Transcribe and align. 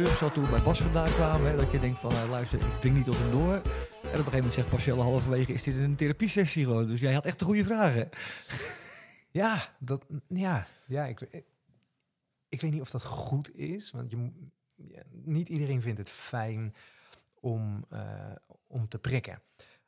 teleurgesteld 0.00 0.34
toen 0.34 0.44
we 0.44 0.50
bij 0.50 0.64
Bas 0.64 0.80
vandaan 0.80 1.08
kwamen. 1.08 1.56
Dat 1.56 1.70
je 1.70 1.78
denkt 1.78 1.98
van, 1.98 2.12
nou, 2.12 2.28
luister, 2.28 2.60
ik 2.60 2.80
drink 2.80 2.96
niet 2.96 3.04
tot 3.04 3.18
hem 3.18 3.30
door. 3.30 3.52
En 3.52 3.60
op 3.60 3.64
een 4.04 4.10
gegeven 4.10 4.36
moment 4.36 4.52
zegt 4.52 4.70
Marcel 4.70 5.00
halverwege, 5.00 5.52
is 5.52 5.62
dit 5.62 5.76
een 5.76 5.96
therapiesessie 5.96 6.64
gewoon? 6.64 6.86
Dus 6.86 7.00
jij 7.00 7.12
had 7.12 7.24
echt 7.24 7.38
de 7.38 7.44
goede 7.44 7.64
vragen. 7.64 8.08
Ja, 9.32 9.68
dat, 9.78 10.04
ja, 10.28 10.66
ja 10.86 11.06
ik, 11.06 11.20
ik, 12.48 12.60
weet 12.60 12.72
niet 12.72 12.80
of 12.80 12.90
dat 12.90 13.04
goed 13.04 13.56
is. 13.56 13.90
Want 13.90 14.10
je, 14.10 14.30
niet 15.10 15.48
iedereen 15.48 15.82
vindt 15.82 15.98
het 15.98 16.10
fijn 16.10 16.74
om, 17.40 17.84
eh, 17.90 18.32
om 18.66 18.88
te 18.88 18.98
prikken. 18.98 19.42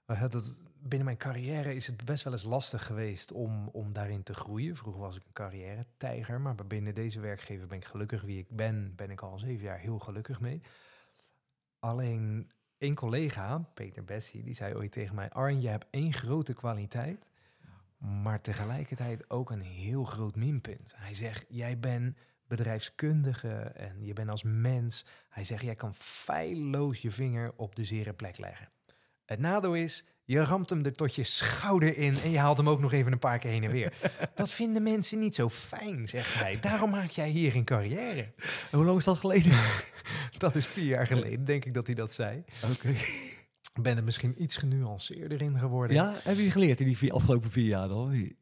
Dat, 0.06 0.62
binnen 0.78 1.04
mijn 1.04 1.16
carrière 1.16 1.74
is 1.74 1.86
het 1.86 2.04
best 2.04 2.24
wel 2.24 2.32
eens 2.32 2.42
lastig 2.42 2.86
geweest 2.86 3.32
om, 3.32 3.68
om 3.68 3.92
daarin 3.92 4.22
te 4.22 4.34
groeien. 4.34 4.76
Vroeger 4.76 5.00
was 5.00 5.16
ik 5.16 5.24
een 5.24 5.32
carrière-tijger, 5.32 6.40
maar 6.40 6.54
binnen 6.54 6.94
deze 6.94 7.20
werkgever 7.20 7.66
ben 7.66 7.78
ik 7.78 7.84
gelukkig 7.84 8.22
wie 8.22 8.38
ik 8.38 8.48
ben. 8.48 8.94
Ben 8.96 9.10
ik 9.10 9.20
al 9.20 9.38
zeven 9.38 9.64
jaar 9.64 9.78
heel 9.78 9.98
gelukkig 9.98 10.40
mee. 10.40 10.60
Alleen 11.78 12.50
één 12.78 12.94
collega, 12.94 13.58
Peter 13.74 14.04
Bessie, 14.04 14.42
die 14.42 14.54
zei 14.54 14.74
ooit 14.74 14.92
tegen 14.92 15.14
mij... 15.14 15.30
Arjen, 15.30 15.60
je 15.60 15.68
hebt 15.68 15.86
één 15.90 16.12
grote 16.12 16.54
kwaliteit, 16.54 17.30
maar 17.98 18.40
tegelijkertijd 18.40 19.30
ook 19.30 19.50
een 19.50 19.62
heel 19.62 20.04
groot 20.04 20.36
minpunt. 20.36 20.94
Hij 20.96 21.14
zegt, 21.14 21.46
jij 21.48 21.78
bent 21.78 22.16
bedrijfskundige 22.46 23.52
en 23.60 24.04
je 24.04 24.12
bent 24.12 24.30
als 24.30 24.42
mens. 24.42 25.04
Hij 25.28 25.44
zegt, 25.44 25.62
jij 25.62 25.74
kan 25.74 25.94
feilloos 25.94 27.02
je 27.02 27.10
vinger 27.10 27.52
op 27.56 27.76
de 27.76 27.84
zere 27.84 28.12
plek 28.12 28.38
leggen. 28.38 28.68
Het 29.32 29.40
nadeel 29.40 29.74
is, 29.74 30.04
je 30.24 30.44
ramt 30.44 30.70
hem 30.70 30.84
er 30.84 30.92
tot 30.92 31.14
je 31.14 31.22
schouder 31.22 31.96
in 31.96 32.16
en 32.24 32.30
je 32.30 32.38
haalt 32.38 32.56
hem 32.56 32.68
ook 32.68 32.80
nog 32.80 32.92
even 32.92 33.12
een 33.12 33.18
paar 33.18 33.38
keer 33.38 33.50
heen 33.50 33.64
en 33.64 33.70
weer. 33.70 33.92
Dat 34.34 34.50
vinden 34.50 34.82
mensen 34.82 35.18
niet 35.18 35.34
zo 35.34 35.48
fijn, 35.48 36.08
zegt 36.08 36.34
hij. 36.34 36.60
Daarom 36.60 36.90
maak 36.90 37.10
jij 37.10 37.28
hier 37.28 37.52
geen 37.52 37.64
carrière. 37.64 38.32
En 38.70 38.78
hoe 38.78 38.84
lang 38.84 38.98
is 38.98 39.04
dat 39.04 39.18
geleden? 39.18 39.52
Dat 40.38 40.54
is 40.54 40.66
vier 40.66 40.84
jaar 40.84 41.06
geleden, 41.06 41.44
denk 41.44 41.64
ik 41.64 41.74
dat 41.74 41.86
hij 41.86 41.94
dat 41.94 42.12
zei. 42.12 42.44
Oké. 42.72 42.94
Ben 43.82 43.96
er 43.96 44.04
misschien 44.04 44.42
iets 44.42 44.56
genuanceerder 44.56 45.42
in 45.42 45.58
geworden. 45.58 45.96
Ja, 45.96 46.20
heb 46.22 46.36
je 46.36 46.50
geleerd 46.50 46.80
in 46.80 46.86
die 46.86 46.96
vier, 46.96 47.12
afgelopen 47.12 47.50
vier 47.50 47.66
jaar 47.66 47.88
dan? 47.88 48.34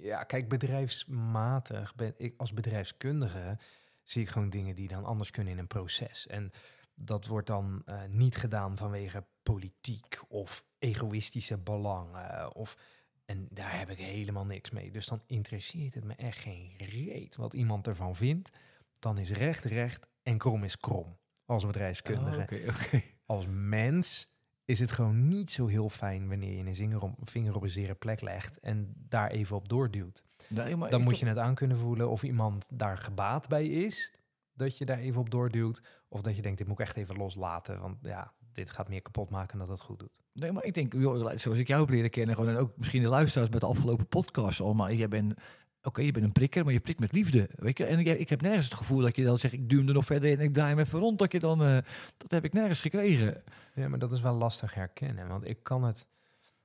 Ja, 0.00 0.24
kijk, 0.24 0.48
bedrijfsmatig 0.48 1.94
ben 1.94 2.12
ik 2.16 2.34
als 2.36 2.52
bedrijfskundige 2.52 3.58
zie 4.02 4.22
ik 4.22 4.28
gewoon 4.28 4.50
dingen 4.50 4.74
die 4.74 4.88
dan 4.88 5.04
anders 5.04 5.30
kunnen 5.30 5.52
in 5.52 5.58
een 5.58 5.66
proces. 5.66 6.26
En 6.26 6.52
dat 6.94 7.26
wordt 7.26 7.46
dan 7.46 7.82
eh, 7.84 8.00
niet 8.10 8.36
gedaan 8.36 8.76
vanwege 8.76 9.24
politiek 9.42 10.20
of 10.28 10.64
egoïstische 10.78 11.58
belangen. 11.58 12.54
Of, 12.54 12.76
en 13.24 13.46
daar 13.50 13.78
heb 13.78 13.90
ik 13.90 13.98
helemaal 13.98 14.46
niks 14.46 14.70
mee. 14.70 14.90
Dus 14.90 15.06
dan 15.06 15.20
interesseert 15.26 15.94
het 15.94 16.04
me 16.04 16.14
echt 16.14 16.38
geen 16.38 16.72
reet 16.76 17.36
wat 17.36 17.54
iemand 17.54 17.86
ervan 17.86 18.16
vindt. 18.16 18.50
Dan 18.98 19.18
is 19.18 19.30
recht 19.30 19.64
recht 19.64 20.08
en 20.22 20.38
krom 20.38 20.64
is 20.64 20.78
krom 20.78 21.16
als 21.44 21.66
bedrijfskundige. 21.66 22.46
Oh. 22.68 23.00
Als 23.26 23.46
mens 23.48 24.32
is 24.64 24.78
het 24.78 24.90
gewoon 24.90 25.28
niet 25.28 25.50
zo 25.50 25.66
heel 25.66 25.88
fijn 25.88 26.28
wanneer 26.28 26.56
je 26.56 26.66
een 26.66 27.16
vinger 27.24 27.54
op 27.54 27.62
een 27.62 27.70
zere 27.70 27.94
plek 27.94 28.20
legt 28.20 28.60
en 28.60 28.94
daar 29.08 29.30
even 29.30 29.56
op 29.56 29.68
doorduwt. 29.68 30.24
Nee, 30.48 30.76
Dan 30.76 31.02
moet 31.02 31.18
je 31.18 31.26
het 31.26 31.38
aan 31.38 31.54
kunnen 31.54 31.76
voelen 31.76 32.10
of 32.10 32.22
iemand 32.22 32.68
daar 32.70 32.98
gebaat 32.98 33.48
bij 33.48 33.66
is, 33.66 34.12
dat 34.52 34.78
je 34.78 34.84
daar 34.84 34.98
even 34.98 35.20
op 35.20 35.30
doorduwt, 35.30 35.82
of 36.12 36.20
dat 36.20 36.36
je 36.36 36.42
denkt, 36.42 36.58
dit 36.58 36.66
moet 36.66 36.78
ik 36.78 36.84
echt 36.86 36.96
even 36.96 37.16
loslaten, 37.16 37.80
want 37.80 37.96
ja, 38.02 38.32
dit 38.52 38.70
gaat 38.70 38.88
meer 38.88 39.02
kapot 39.02 39.30
maken 39.30 39.58
dan 39.58 39.66
dat 39.66 39.78
het 39.78 39.86
goed 39.86 39.98
doet. 39.98 40.22
Nee, 40.32 40.52
maar 40.52 40.64
ik 40.64 40.74
denk, 40.74 40.92
joh, 40.92 41.36
zoals 41.36 41.58
ik 41.58 41.68
jou 41.68 41.80
heb 41.80 41.90
leren 41.90 42.10
kennen, 42.10 42.34
gewoon, 42.34 42.50
en 42.50 42.56
ook 42.56 42.72
misschien 42.76 43.02
de 43.02 43.08
luisteraars 43.08 43.50
met 43.50 43.60
de 43.60 43.66
afgelopen 43.66 44.06
podcast 44.06 44.60
al, 44.60 44.74
maar 44.74 44.94
jij 44.94 45.08
bent, 45.08 45.34
oké, 45.82 46.00
je 46.00 46.12
bent 46.12 46.24
een 46.24 46.32
prikker, 46.32 46.64
maar 46.64 46.72
je 46.72 46.80
prikt 46.80 47.00
met 47.00 47.12
liefde, 47.12 47.48
weet 47.56 47.78
je. 47.78 47.84
En 47.84 47.98
ik, 47.98 48.06
ik 48.06 48.28
heb 48.28 48.40
nergens 48.40 48.64
het 48.64 48.74
gevoel 48.74 49.00
dat 49.00 49.16
je 49.16 49.24
dan 49.24 49.38
zegt, 49.38 49.54
ik 49.54 49.68
duw 49.68 49.78
hem 49.78 49.88
er 49.88 49.94
nog 49.94 50.04
verder 50.04 50.30
in 50.30 50.38
en 50.38 50.44
ik 50.44 50.52
draai 50.52 50.68
hem 50.68 50.78
even 50.78 50.98
rond, 50.98 51.18
dat 51.18 51.32
je 51.32 51.38
dan, 51.38 51.62
eh, 51.62 51.78
dat 52.16 52.30
heb 52.30 52.44
ik 52.44 52.52
nergens 52.52 52.80
gekregen. 52.80 53.42
Ja, 53.74 53.88
maar 53.88 53.98
dat 53.98 54.12
is 54.12 54.20
wel 54.20 54.34
lastig 54.34 54.74
herkennen, 54.74 55.28
want 55.28 55.48
ik 55.48 55.58
kan 55.62 55.84
het 55.84 56.06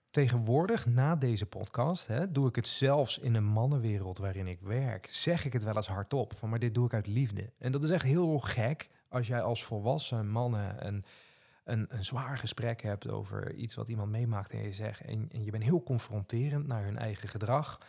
tegenwoordig 0.10 0.86
na 0.86 1.16
deze 1.16 1.46
podcast, 1.46 2.08
hè, 2.08 2.32
doe 2.32 2.48
ik 2.48 2.56
het 2.56 2.68
zelfs 2.68 3.20
in 3.20 3.36
een 3.36 3.46
mannenwereld 3.46 4.18
waarin 4.18 4.48
ik 4.48 4.60
werk, 4.62 5.08
zeg 5.12 5.46
ik 5.46 5.54
het 5.54 5.64
wel 5.64 5.76
eens 5.76 5.88
hardop, 5.88 6.34
van 6.36 6.50
maar 6.50 6.60
dit 6.60 6.74
doe 6.74 6.86
ik 6.86 6.94
uit 6.94 7.08
liefde. 7.08 7.52
En 7.58 7.72
dat 7.72 7.84
is 7.84 7.90
echt 7.90 8.04
heel 8.04 8.38
gek 8.38 8.90
als 9.18 9.28
jij 9.28 9.42
als 9.42 9.64
volwassen 9.64 10.30
mannen 10.30 10.88
een, 10.88 11.06
een, 11.64 11.86
een 11.90 12.06
zwaar 12.06 12.38
gesprek 12.38 12.82
hebt 12.82 13.10
over 13.10 13.54
iets 13.54 13.76
wat 13.76 13.88
iemand 13.88 14.12
meemaakt 14.12 14.52
en 14.52 14.64
je 14.64 14.74
zegt, 14.74 15.02
en, 15.02 15.30
en 15.32 15.44
je 15.44 15.52
bent 15.52 15.64
heel 15.64 15.84
confronterend 15.84 16.68
naar 16.68 16.84
hun 16.84 16.98
eigen 16.98 17.30
gedrag, 17.30 17.80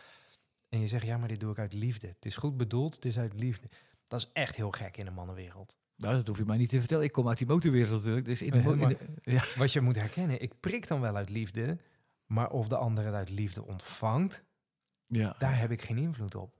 en 0.69 0.79
je 0.79 0.87
zegt, 0.87 1.05
ja, 1.05 1.17
maar 1.17 1.27
dit 1.27 1.39
doe 1.39 1.51
ik 1.51 1.59
uit 1.59 1.73
liefde. 1.73 2.07
Het 2.07 2.25
is 2.25 2.35
goed 2.35 2.57
bedoeld, 2.57 2.95
het 2.95 3.05
is 3.05 3.17
uit 3.17 3.33
liefde. 3.33 3.69
Dat 4.07 4.19
is 4.19 4.29
echt 4.33 4.55
heel 4.55 4.71
gek 4.71 4.97
in 4.97 5.07
een 5.07 5.13
mannenwereld. 5.13 5.77
Nou, 5.95 6.15
dat 6.15 6.27
hoef 6.27 6.37
je 6.37 6.45
mij 6.45 6.57
niet 6.57 6.69
te 6.69 6.79
vertellen. 6.79 7.03
Ik 7.03 7.11
kom 7.11 7.27
uit 7.27 7.37
die 7.37 7.47
motorwereld 7.47 7.91
natuurlijk. 7.91 8.25
Dus 8.25 8.41
in 8.41 8.51
de, 8.51 8.77
de- 8.77 8.97
ja. 9.31 9.43
Wat 9.55 9.73
je 9.73 9.81
moet 9.81 9.95
herkennen, 9.95 10.41
ik 10.41 10.59
prik 10.59 10.87
dan 10.87 11.01
wel 11.01 11.15
uit 11.15 11.29
liefde, 11.29 11.77
maar 12.25 12.49
of 12.49 12.67
de 12.67 12.77
ander 12.77 13.05
het 13.05 13.13
uit 13.13 13.29
liefde 13.29 13.65
ontvangt, 13.65 14.43
ja. 15.05 15.35
daar 15.37 15.59
heb 15.59 15.71
ik 15.71 15.81
geen 15.81 15.97
invloed 15.97 16.35
op. 16.35 16.58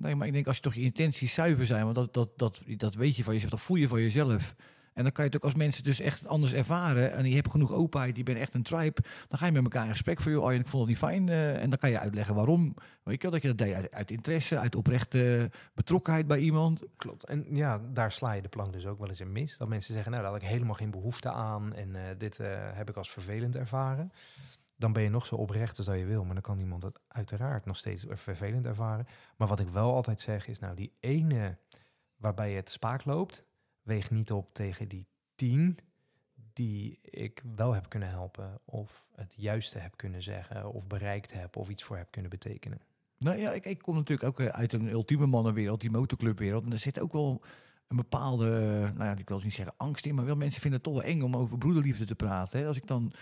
Nee, 0.00 0.14
maar 0.14 0.26
ik 0.26 0.32
denk 0.32 0.46
als 0.46 0.56
je 0.56 0.62
toch 0.62 0.74
je 0.74 0.80
intenties 0.80 1.34
zuiver 1.34 1.66
zijn, 1.66 1.82
want 1.84 1.94
dat, 1.94 2.14
dat, 2.14 2.30
dat, 2.36 2.62
dat 2.76 2.94
weet 2.94 3.16
je 3.16 3.24
van 3.24 3.32
jezelf, 3.32 3.50
dat 3.50 3.60
voel 3.60 3.76
je 3.76 3.88
van 3.88 4.00
jezelf. 4.00 4.54
En 4.94 5.02
dan 5.02 5.12
kan 5.12 5.24
je 5.24 5.30
het 5.30 5.38
ook 5.38 5.44
als 5.50 5.58
mensen 5.58 5.84
dus 5.84 6.00
echt 6.00 6.26
anders 6.26 6.52
ervaren. 6.52 7.12
En 7.12 7.28
je 7.28 7.34
hebt 7.34 7.50
genoeg 7.50 7.72
openheid, 7.72 8.16
je 8.16 8.22
bent 8.22 8.38
echt 8.38 8.54
een 8.54 8.62
tribe. 8.62 9.02
Dan 9.28 9.38
ga 9.38 9.46
je 9.46 9.52
met 9.52 9.62
elkaar 9.62 9.84
in 9.84 9.90
gesprek 9.90 10.20
van, 10.20 10.32
joh, 10.32 10.44
Arjen, 10.44 10.60
ik 10.60 10.66
vond 10.66 10.80
het 10.82 10.90
niet 10.90 10.98
fijn. 10.98 11.28
eh, 11.28 11.62
en 11.62 11.70
dan 11.70 11.78
kan 11.78 11.90
je 11.90 11.98
uitleggen 11.98 12.34
waarom. 12.34 12.74
Weet 13.02 13.22
je 13.22 13.30
dat 13.30 13.42
je 13.42 13.48
dat 13.48 13.58
deed 13.58 13.74
uit, 13.74 13.92
uit 13.92 14.10
interesse, 14.10 14.58
uit 14.58 14.76
oprechte 14.76 15.50
betrokkenheid 15.74 16.26
bij 16.26 16.38
iemand. 16.38 16.82
Klopt. 16.96 17.24
En 17.24 17.46
ja, 17.50 17.80
daar 17.92 18.12
sla 18.12 18.32
je 18.32 18.42
de 18.42 18.48
plank 18.48 18.72
dus 18.72 18.86
ook 18.86 18.98
wel 18.98 19.08
eens 19.08 19.20
in 19.20 19.32
mis. 19.32 19.56
Dat 19.56 19.68
mensen 19.68 19.94
zeggen, 19.94 20.10
nou, 20.12 20.22
daar 20.22 20.32
had 20.32 20.42
ik 20.42 20.48
helemaal 20.48 20.74
geen 20.74 20.90
behoefte 20.90 21.30
aan 21.30 21.74
en 21.74 21.96
eh, 21.96 22.02
dit 22.18 22.38
eh, 22.38 22.48
heb 22.72 22.88
ik 22.88 22.96
als 22.96 23.10
vervelend 23.10 23.56
ervaren. 23.56 24.12
Dan 24.80 24.92
ben 24.92 25.02
je 25.02 25.08
nog 25.08 25.26
zo 25.26 25.34
oprecht 25.34 25.76
als 25.76 25.86
dat 25.86 25.98
je 25.98 26.04
wil, 26.04 26.24
maar 26.24 26.34
dan 26.34 26.42
kan 26.42 26.58
iemand 26.58 26.82
het 26.82 27.00
uiteraard 27.08 27.64
nog 27.64 27.76
steeds 27.76 28.04
vervelend 28.08 28.66
ervaren. 28.66 29.06
Maar 29.36 29.48
wat 29.48 29.60
ik 29.60 29.68
wel 29.68 29.94
altijd 29.94 30.20
zeg 30.20 30.48
is, 30.48 30.58
nou, 30.58 30.74
die 30.74 30.92
ene 31.00 31.58
waarbij 32.16 32.52
het 32.52 32.70
spaak 32.70 33.04
loopt, 33.04 33.44
weegt 33.82 34.10
niet 34.10 34.32
op 34.32 34.54
tegen 34.54 34.88
die 34.88 35.06
tien 35.34 35.78
die 36.52 36.98
ik 37.02 37.42
wel 37.56 37.72
heb 37.72 37.88
kunnen 37.88 38.08
helpen 38.08 38.60
of 38.64 39.06
het 39.14 39.34
juiste 39.36 39.78
heb 39.78 39.96
kunnen 39.96 40.22
zeggen 40.22 40.72
of 40.72 40.86
bereikt 40.86 41.32
heb 41.32 41.56
of 41.56 41.68
iets 41.68 41.82
voor 41.82 41.96
heb 41.96 42.10
kunnen 42.10 42.30
betekenen. 42.30 42.78
Nou 43.18 43.38
ja, 43.38 43.52
ik, 43.52 43.64
ik 43.64 43.78
kom 43.78 43.94
natuurlijk 43.94 44.28
ook 44.28 44.40
eh, 44.40 44.46
uit 44.46 44.72
een 44.72 44.88
ultieme 44.88 45.26
mannenwereld, 45.26 45.80
die 45.80 45.90
motorclubwereld. 45.90 46.64
En 46.64 46.72
er 46.72 46.78
zit 46.78 47.00
ook 47.00 47.12
wel 47.12 47.42
een 47.88 47.96
bepaalde, 47.96 48.46
eh, 48.46 48.96
nou 48.96 49.04
ja, 49.04 49.16
ik 49.16 49.28
wil 49.28 49.40
niet 49.42 49.54
zeggen 49.54 49.74
angst 49.76 50.06
in, 50.06 50.14
maar 50.14 50.24
wel 50.24 50.36
mensen 50.36 50.60
vinden 50.60 50.80
het 50.80 50.88
toch 50.92 51.02
wel 51.02 51.10
eng 51.12 51.22
om 51.22 51.36
over 51.36 51.58
broederliefde 51.58 52.04
te 52.04 52.14
praten. 52.14 52.60
Hè. 52.60 52.66
Als 52.66 52.76
ik 52.76 52.86
dan 52.86 53.12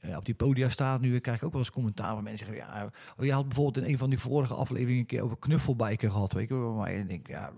eh, 0.00 0.16
op 0.16 0.24
die 0.24 0.34
podia 0.34 0.68
sta 0.68 0.98
nu, 0.98 1.18
krijg 1.18 1.38
ik 1.38 1.44
ook 1.44 1.52
wel 1.52 1.60
eens 1.60 1.70
commentaar 1.70 2.14
van 2.14 2.24
mensen 2.24 2.46
zeggen, 2.46 2.66
ja, 2.66 2.90
oh, 3.16 3.24
je 3.24 3.32
had 3.32 3.46
bijvoorbeeld 3.46 3.84
in 3.84 3.92
een 3.92 3.98
van 3.98 4.10
die 4.10 4.18
vorige 4.18 4.54
afleveringen 4.54 5.00
een 5.00 5.06
keer 5.06 5.22
over 5.22 5.38
knuffelbiken 5.38 6.10
gehad, 6.10 6.32
weet 6.32 6.48
je 6.48 6.54
wel. 6.54 6.72
Maar 6.72 6.92
ik 6.92 7.08
denk, 7.08 7.28
ja, 7.28 7.52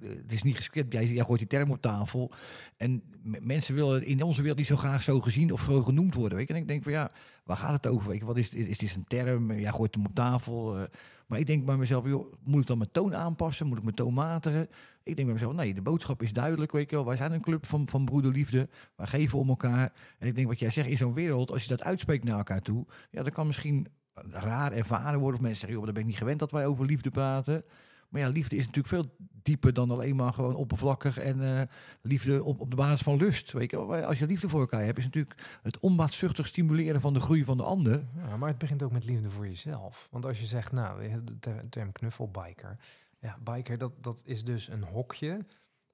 het 0.00 0.32
is 0.32 0.42
niet 0.42 0.56
gescript. 0.56 0.92
Jij, 0.92 1.06
gooit 1.06 1.38
die 1.38 1.48
term 1.48 1.70
op 1.70 1.80
tafel. 1.80 2.32
En 2.76 3.02
mensen 3.40 3.74
willen 3.74 4.04
in 4.04 4.22
onze 4.22 4.40
wereld 4.40 4.58
niet 4.58 4.66
zo 4.66 4.76
graag 4.76 5.02
zo 5.02 5.20
gezien 5.20 5.52
of 5.52 5.62
zo 5.62 5.82
genoemd 5.82 6.14
worden. 6.14 6.38
Weet? 6.38 6.50
En 6.50 6.56
ik 6.56 6.68
denk 6.68 6.82
van 6.82 6.92
ja, 6.92 7.10
waar 7.44 7.56
gaat 7.56 7.72
het 7.72 7.86
over? 7.86 8.10
Weet? 8.10 8.22
Wat 8.22 8.36
is, 8.36 8.52
is 8.52 8.78
dit 8.78 8.94
een 8.94 9.04
term? 9.04 9.52
Jij 9.52 9.70
gooit 9.70 9.94
hem 9.94 10.06
op 10.06 10.14
tafel. 10.14 10.78
eh. 10.78 10.82
maar 11.26 11.38
ik 11.38 11.46
denk 11.46 11.64
bij 11.64 11.76
mezelf, 11.76 12.06
joh, 12.06 12.32
moet 12.44 12.60
ik 12.60 12.66
dan 12.66 12.78
mijn 12.78 12.90
toon 12.92 13.14
aanpassen? 13.14 13.66
Moet 13.66 13.76
ik 13.78 13.84
mijn 13.84 13.96
toon 13.96 14.14
matigen? 14.14 14.68
Ik 15.02 15.16
denk 15.16 15.28
bij 15.28 15.36
mezelf, 15.36 15.54
nee, 15.54 15.74
de 15.74 15.82
boodschap 15.82 16.22
is 16.22 16.32
duidelijk. 16.32 16.72
Weet. 16.72 16.90
Wij 16.90 17.16
zijn 17.16 17.32
een 17.32 17.40
club 17.40 17.66
van, 17.66 17.88
van 17.88 18.04
broederliefde. 18.04 18.68
Wij 18.96 19.06
geven 19.06 19.38
om 19.38 19.48
elkaar. 19.48 19.92
En 20.18 20.28
ik 20.28 20.34
denk 20.34 20.46
wat 20.46 20.58
jij 20.58 20.70
zegt, 20.70 20.88
in 20.88 20.96
zo'n 20.96 21.14
wereld, 21.14 21.50
als 21.50 21.62
je 21.62 21.68
dat 21.68 21.82
uitspreekt 21.82 22.24
naar 22.24 22.36
elkaar 22.36 22.60
toe, 22.60 22.86
ja, 23.10 23.22
dan 23.22 23.32
kan 23.32 23.46
misschien 23.46 23.86
raar 24.30 24.72
ervaren 24.72 25.20
worden. 25.20 25.40
Of 25.40 25.46
mensen 25.46 25.60
zeggen, 25.60 25.76
joh, 25.78 25.84
dan 25.84 25.94
ben 25.94 26.02
ik 26.02 26.08
niet 26.08 26.18
gewend 26.18 26.38
dat 26.38 26.50
wij 26.50 26.66
over 26.66 26.84
liefde 26.84 27.10
praten. 27.10 27.64
Maar 28.10 28.20
ja, 28.20 28.28
liefde 28.28 28.56
is 28.56 28.66
natuurlijk 28.66 28.88
veel 28.94 29.16
dieper 29.42 29.72
dan 29.72 29.90
alleen 29.90 30.16
maar 30.16 30.32
gewoon 30.32 30.54
oppervlakkig 30.54 31.18
en 31.18 31.58
eh, 31.58 31.66
liefde 32.02 32.44
op, 32.44 32.60
op 32.60 32.70
de 32.70 32.76
basis 32.76 33.00
van 33.00 33.16
lust. 33.16 33.52
Weet 33.52 33.70
je, 33.70 33.76
als 34.06 34.18
je 34.18 34.26
liefde 34.26 34.48
voor 34.48 34.60
elkaar 34.60 34.84
hebt, 34.84 34.98
is 34.98 35.04
natuurlijk 35.04 35.58
het 35.62 35.78
onbaatzuchtig 35.78 36.46
stimuleren 36.46 37.00
van 37.00 37.14
de 37.14 37.20
groei 37.20 37.44
van 37.44 37.56
de 37.56 37.62
ander. 37.62 38.04
Ja, 38.16 38.36
maar 38.36 38.48
het 38.48 38.58
begint 38.58 38.82
ook 38.82 38.92
met 38.92 39.04
liefde 39.04 39.30
voor 39.30 39.46
jezelf. 39.46 40.08
Want 40.10 40.26
als 40.26 40.40
je 40.40 40.46
zegt, 40.46 40.72
nou, 40.72 41.22
de 41.24 41.38
ter- 41.38 41.68
term 41.68 41.92
knuffelbiker. 41.92 42.76
Ja, 43.18 43.38
biker, 43.44 43.78
dat, 43.78 43.92
dat 44.00 44.22
is 44.24 44.44
dus 44.44 44.68
een 44.68 44.82
hokje 44.82 45.46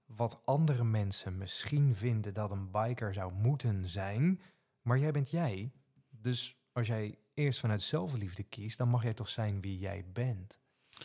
wat 0.06 0.40
andere 0.44 0.84
mensen 0.84 1.38
misschien 1.38 1.94
vinden 1.94 2.34
dat 2.34 2.50
een 2.50 2.70
biker 2.70 3.14
zou 3.14 3.32
moeten 3.32 3.88
zijn. 3.88 4.40
Maar 4.82 4.98
jij 4.98 5.12
bent 5.12 5.30
jij. 5.30 5.70
Dus 6.10 6.56
als 6.72 6.86
jij 6.86 7.19
eerst 7.34 7.60
vanuit 7.60 7.82
zelfliefde 7.82 8.42
kiest, 8.42 8.78
dan 8.78 8.88
mag 8.88 9.02
jij 9.02 9.14
toch 9.14 9.28
zijn 9.28 9.60
wie 9.60 9.78
jij 9.78 10.04
bent. 10.12 10.58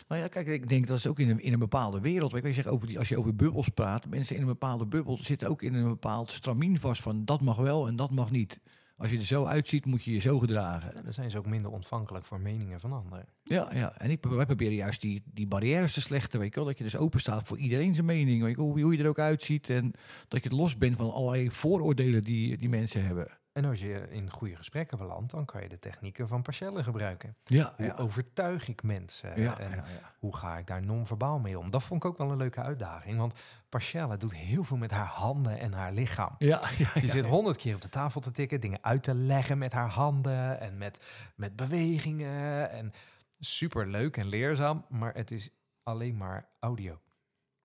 Nou 0.08 0.20
ja, 0.20 0.28
kijk, 0.28 0.46
ik 0.46 0.68
denk 0.68 0.86
dat 0.86 0.98
is 0.98 1.06
ook 1.06 1.18
in 1.18 1.30
een, 1.30 1.40
in 1.40 1.52
een 1.52 1.58
bepaalde 1.58 2.00
wereld. 2.00 2.32
Weet 2.32 2.42
je, 2.42 2.48
je 2.48 2.54
zegt 2.54 2.66
over 2.66 2.86
die, 2.86 2.98
als 2.98 3.08
je 3.08 3.18
over 3.18 3.36
bubbels 3.36 3.68
praat, 3.68 4.06
mensen 4.06 4.34
in 4.34 4.42
een 4.42 4.48
bepaalde 4.48 4.86
bubbel 4.86 5.18
zitten 5.22 5.48
ook 5.48 5.62
in 5.62 5.74
een 5.74 5.88
bepaald 5.88 6.30
stramien 6.30 6.80
vast 6.80 7.02
van 7.02 7.24
dat 7.24 7.40
mag 7.40 7.56
wel 7.56 7.86
en 7.86 7.96
dat 7.96 8.10
mag 8.10 8.30
niet. 8.30 8.60
Als 8.96 9.10
je 9.10 9.18
er 9.18 9.24
zo 9.24 9.44
uitziet, 9.44 9.86
moet 9.86 10.04
je 10.04 10.12
je 10.12 10.18
zo 10.18 10.38
gedragen. 10.38 10.94
En 10.94 11.02
dan 11.04 11.12
zijn 11.12 11.30
ze 11.30 11.38
ook 11.38 11.46
minder 11.46 11.70
ontvankelijk 11.70 12.24
voor 12.24 12.40
meningen 12.40 12.80
van 12.80 12.92
anderen. 12.92 13.26
Ja, 13.42 13.70
ja. 13.74 13.98
en 13.98 14.10
ik, 14.10 14.24
wij 14.24 14.46
proberen 14.46 14.74
juist 14.74 15.00
die, 15.00 15.22
die 15.24 15.46
barrières 15.46 15.92
te 15.92 16.00
slechten, 16.00 16.40
weet 16.40 16.48
je 16.48 16.54
wel. 16.54 16.64
Dat 16.64 16.78
je 16.78 16.84
dus 16.84 16.96
open 16.96 17.20
staat 17.20 17.46
voor 17.46 17.58
iedereen 17.58 17.94
zijn 17.94 18.06
mening, 18.06 18.42
weet 18.42 18.50
je 18.50 18.56
wel. 18.56 18.66
Hoe, 18.66 18.80
hoe 18.80 18.96
je 18.96 19.02
er 19.02 19.08
ook 19.08 19.18
uitziet 19.18 19.70
en 19.70 19.92
dat 20.28 20.44
je 20.44 20.50
los 20.50 20.76
bent 20.76 20.96
van 20.96 21.12
allerlei 21.12 21.50
vooroordelen 21.50 22.22
die, 22.22 22.56
die 22.56 22.68
mensen 22.68 23.04
hebben. 23.04 23.28
En 23.52 23.64
als 23.64 23.80
je 23.80 24.08
in 24.10 24.30
goede 24.30 24.56
gesprekken 24.56 24.98
belandt, 24.98 25.30
dan 25.30 25.44
kan 25.44 25.62
je 25.62 25.68
de 25.68 25.78
technieken 25.78 26.28
van 26.28 26.42
Parcelle 26.42 26.82
gebruiken. 26.82 27.36
Ja, 27.44 27.72
Hoe 27.76 27.86
ja. 27.86 27.94
overtuig 27.94 28.68
ik 28.68 28.82
mensen? 28.82 29.40
Ja, 29.40 29.58
en 29.58 29.70
ja, 29.70 29.84
hoe 30.18 30.36
ga 30.36 30.58
ik 30.58 30.66
daar 30.66 30.82
non-verbaal 30.82 31.38
mee 31.38 31.58
om? 31.58 31.70
Dat 31.70 31.82
vond 31.82 32.04
ik 32.04 32.10
ook 32.10 32.18
wel 32.18 32.30
een 32.30 32.36
leuke 32.36 32.60
uitdaging. 32.62 33.18
Want 33.18 33.40
Parcelle 33.68 34.16
doet 34.16 34.34
heel 34.34 34.64
veel 34.64 34.76
met 34.76 34.90
haar 34.90 35.06
handen 35.06 35.58
en 35.58 35.72
haar 35.72 35.92
lichaam. 35.92 36.34
Ja, 36.38 36.60
ja, 36.78 36.92
Die 37.00 37.08
zit 37.08 37.24
honderd 37.24 37.56
keer 37.56 37.74
op 37.74 37.80
de 37.80 37.88
tafel 37.88 38.20
te 38.20 38.30
tikken, 38.30 38.60
dingen 38.60 38.84
uit 38.84 39.02
te 39.02 39.14
leggen 39.14 39.58
met 39.58 39.72
haar 39.72 39.88
handen 39.90 40.60
en 40.60 40.78
met, 40.78 40.98
met 41.36 41.56
bewegingen. 41.56 42.70
En 42.70 42.92
super 43.38 43.86
leuk 43.88 44.16
en 44.16 44.26
leerzaam, 44.26 44.84
maar 44.88 45.14
het 45.14 45.30
is 45.30 45.50
alleen 45.82 46.16
maar 46.16 46.48
audio. 46.60 47.00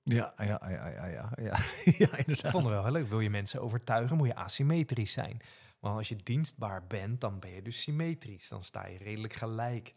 Ja, 0.04 0.34
ja, 0.38 0.62
ja, 0.69 0.88
ja, 0.88 1.07
ja, 1.07 1.30
ja, 1.38 2.18
inderdaad. 2.25 2.51
vond 2.51 2.63
het 2.63 2.74
wel 2.74 2.84
heel 2.84 2.92
leuk. 2.92 3.10
Wil 3.10 3.19
je 3.19 3.30
mensen 3.30 3.62
overtuigen, 3.62 4.18
moet 4.18 4.28
je 4.28 4.36
asymmetrisch 4.36 5.12
zijn. 5.12 5.42
Want 5.88 6.00
als 6.00 6.10
je 6.10 6.24
dienstbaar 6.24 6.88
bent, 6.88 7.22
dan 7.22 7.39
ben 7.39 7.51
je 7.51 7.62
dus 7.62 7.81
symmetrisch. 7.81 8.48
Dan 8.48 8.63
sta 8.63 8.88
je 8.88 8.98
redelijk 8.98 9.34
gelijk. 9.34 9.94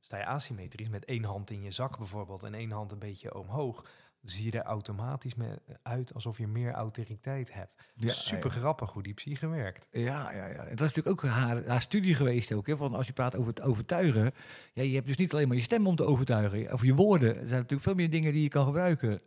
Sta 0.00 0.16
je 0.16 0.26
asymmetrisch 0.26 0.88
met 0.88 1.04
één 1.04 1.24
hand 1.24 1.50
in 1.50 1.62
je 1.62 1.70
zak 1.70 1.98
bijvoorbeeld 1.98 2.42
en 2.42 2.54
één 2.54 2.70
hand 2.70 2.92
een 2.92 2.98
beetje 2.98 3.34
omhoog, 3.34 3.84
zie 4.22 4.44
je 4.44 4.58
er 4.58 4.64
automatisch 4.64 5.34
mee 5.34 5.54
uit 5.82 6.14
alsof 6.14 6.38
je 6.38 6.46
meer 6.46 6.72
autoriteit 6.72 7.52
hebt. 7.52 7.76
Ja, 7.94 8.12
Super 8.12 8.50
grappig 8.50 8.92
hoe 8.92 9.02
die 9.02 9.14
psyche 9.14 9.48
werkt. 9.48 9.86
Ja, 9.90 10.32
ja, 10.32 10.46
ja. 10.46 10.64
En 10.64 10.76
Dat 10.76 10.88
is 10.88 10.94
natuurlijk 10.94 11.24
ook 11.24 11.30
haar, 11.30 11.66
haar 11.66 11.82
studie 11.82 12.14
geweest 12.14 12.52
ook. 12.52 12.66
Hè, 12.66 12.76
van 12.76 12.94
als 12.94 13.06
je 13.06 13.12
praat 13.12 13.36
over 13.36 13.48
het 13.48 13.62
overtuigen. 13.62 14.32
Ja, 14.72 14.82
je 14.82 14.94
hebt 14.94 15.06
dus 15.06 15.16
niet 15.16 15.32
alleen 15.32 15.48
maar 15.48 15.56
je 15.56 15.62
stem 15.62 15.86
om 15.86 15.96
te 15.96 16.04
overtuigen. 16.04 16.72
Of 16.72 16.82
je 16.82 16.94
woorden. 16.94 17.28
Er 17.28 17.34
zijn 17.34 17.50
natuurlijk 17.50 17.82
veel 17.82 17.94
meer 17.94 18.10
dingen 18.10 18.32
die 18.32 18.42
je 18.42 18.48
kan 18.48 18.64
gebruiken. 18.64 19.22